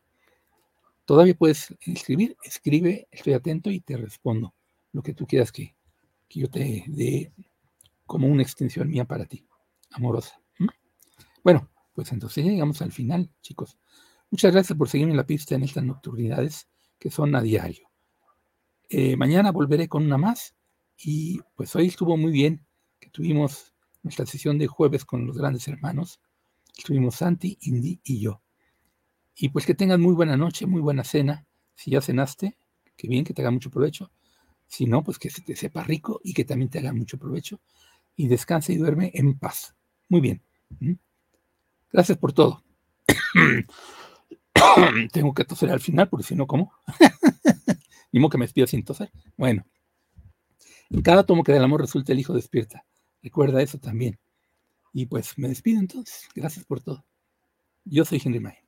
Todavía 1.05 1.35
puedes 1.35 1.75
escribir, 1.83 2.37
escribe, 2.43 3.07
estoy 3.11 3.35
atento 3.35 3.71
y 3.71 3.81
te 3.81 3.97
respondo 3.97 4.55
lo 4.93 5.03
que 5.03 5.13
tú 5.13 5.27
quieras 5.27 5.53
que, 5.53 5.75
que 6.29 6.41
yo 6.41 6.49
te 6.49 6.85
dé 6.89 7.33
como 8.07 8.27
una 8.29 8.43
extensión 8.43 8.89
mía 8.89 9.05
para 9.05 9.27
ti, 9.27 9.45
amorosa. 9.95 10.41
Bueno, 11.45 11.69
pues 11.93 12.13
entonces 12.13 12.45
llegamos 12.45 12.83
al 12.83 12.93
final, 12.93 13.31
chicos. 13.41 13.79
Muchas 14.31 14.53
gracias 14.53 14.79
por 14.79 14.89
seguirme 14.89 15.13
en 15.13 15.17
la 15.17 15.27
pista 15.27 15.55
en 15.55 15.63
estas 15.63 15.85
nocturnidades 15.85 16.69
que 16.99 17.11
son 17.11 17.35
a 17.35 17.43
diario. 17.43 17.91
Eh, 18.89 19.17
mañana 19.17 19.51
volveré 19.51 19.89
con 19.89 20.05
una 20.05 20.19
más 20.19 20.55
y 20.97 21.41
pues 21.55 21.75
hoy 21.75 21.89
estuvo 21.89 22.17
muy 22.17 22.31
bien 22.31 22.65
que 23.01 23.11
tuvimos 23.11 23.75
nuestra 24.03 24.25
sesión 24.27 24.59
de 24.59 24.67
jueves 24.67 25.05
con 25.05 25.27
los 25.27 25.37
grandes 25.37 25.67
hermanos. 25.69 26.21
Estuvimos 26.77 27.17
Santi, 27.17 27.59
Indy 27.63 28.01
y 28.05 28.21
yo. 28.21 28.43
Y 29.35 29.49
pues 29.49 29.67
que 29.67 29.75
tengan 29.75 30.01
muy 30.01 30.15
buena 30.15 30.37
noche, 30.37 30.67
muy 30.67 30.81
buena 30.81 31.05
cena. 31.05 31.47
Si 31.75 31.91
ya 31.91 32.01
cenaste, 32.01 32.57
que 32.97 33.09
bien, 33.09 33.25
que 33.25 33.35
te 33.35 33.43
haga 33.43 33.51
mucho 33.51 33.71
provecho. 33.71 34.11
Si 34.67 34.87
no, 34.87 35.03
pues 35.03 35.19
que 35.19 35.31
se 35.31 35.43
te 35.43 35.57
sepa 35.57 35.83
rico 35.83 36.21
y 36.23 36.35
que 36.35 36.45
también 36.45 36.71
te 36.71 36.79
haga 36.79 36.93
mucho 36.93 37.19
provecho. 37.19 37.61
Y 38.15 38.29
descanse 38.29 38.73
y 38.73 38.77
duerme 38.77 39.11
en 39.15 39.39
paz. 39.39 39.75
Muy 40.12 40.20
bien. 40.20 40.42
Gracias 41.90 42.18
por 42.18 42.35
todo. 42.35 42.62
Tengo 45.11 45.33
que 45.33 45.46
toser 45.46 45.70
al 45.70 45.81
final, 45.81 46.11
porque 46.11 46.27
si 46.27 46.35
no, 46.35 46.46
¿cómo? 46.46 46.70
Modo 48.12 48.29
que 48.29 48.37
me 48.37 48.44
despido 48.44 48.66
sin 48.66 48.85
toser. 48.85 49.11
Bueno, 49.38 49.64
en 50.90 51.01
cada 51.01 51.25
tomo 51.25 51.42
que 51.42 51.53
del 51.53 51.64
amor 51.64 51.81
resulta 51.81 52.12
el 52.12 52.18
hijo 52.18 52.35
despierta. 52.35 52.85
Recuerda 53.22 53.62
eso 53.62 53.79
también. 53.79 54.18
Y 54.92 55.07
pues 55.07 55.38
me 55.38 55.48
despido 55.48 55.81
entonces. 55.81 56.29
Gracias 56.35 56.66
por 56.66 56.83
todo. 56.83 57.07
Yo 57.87 58.05
soy 58.05 58.20
Henry 58.22 58.40
May. 58.40 58.59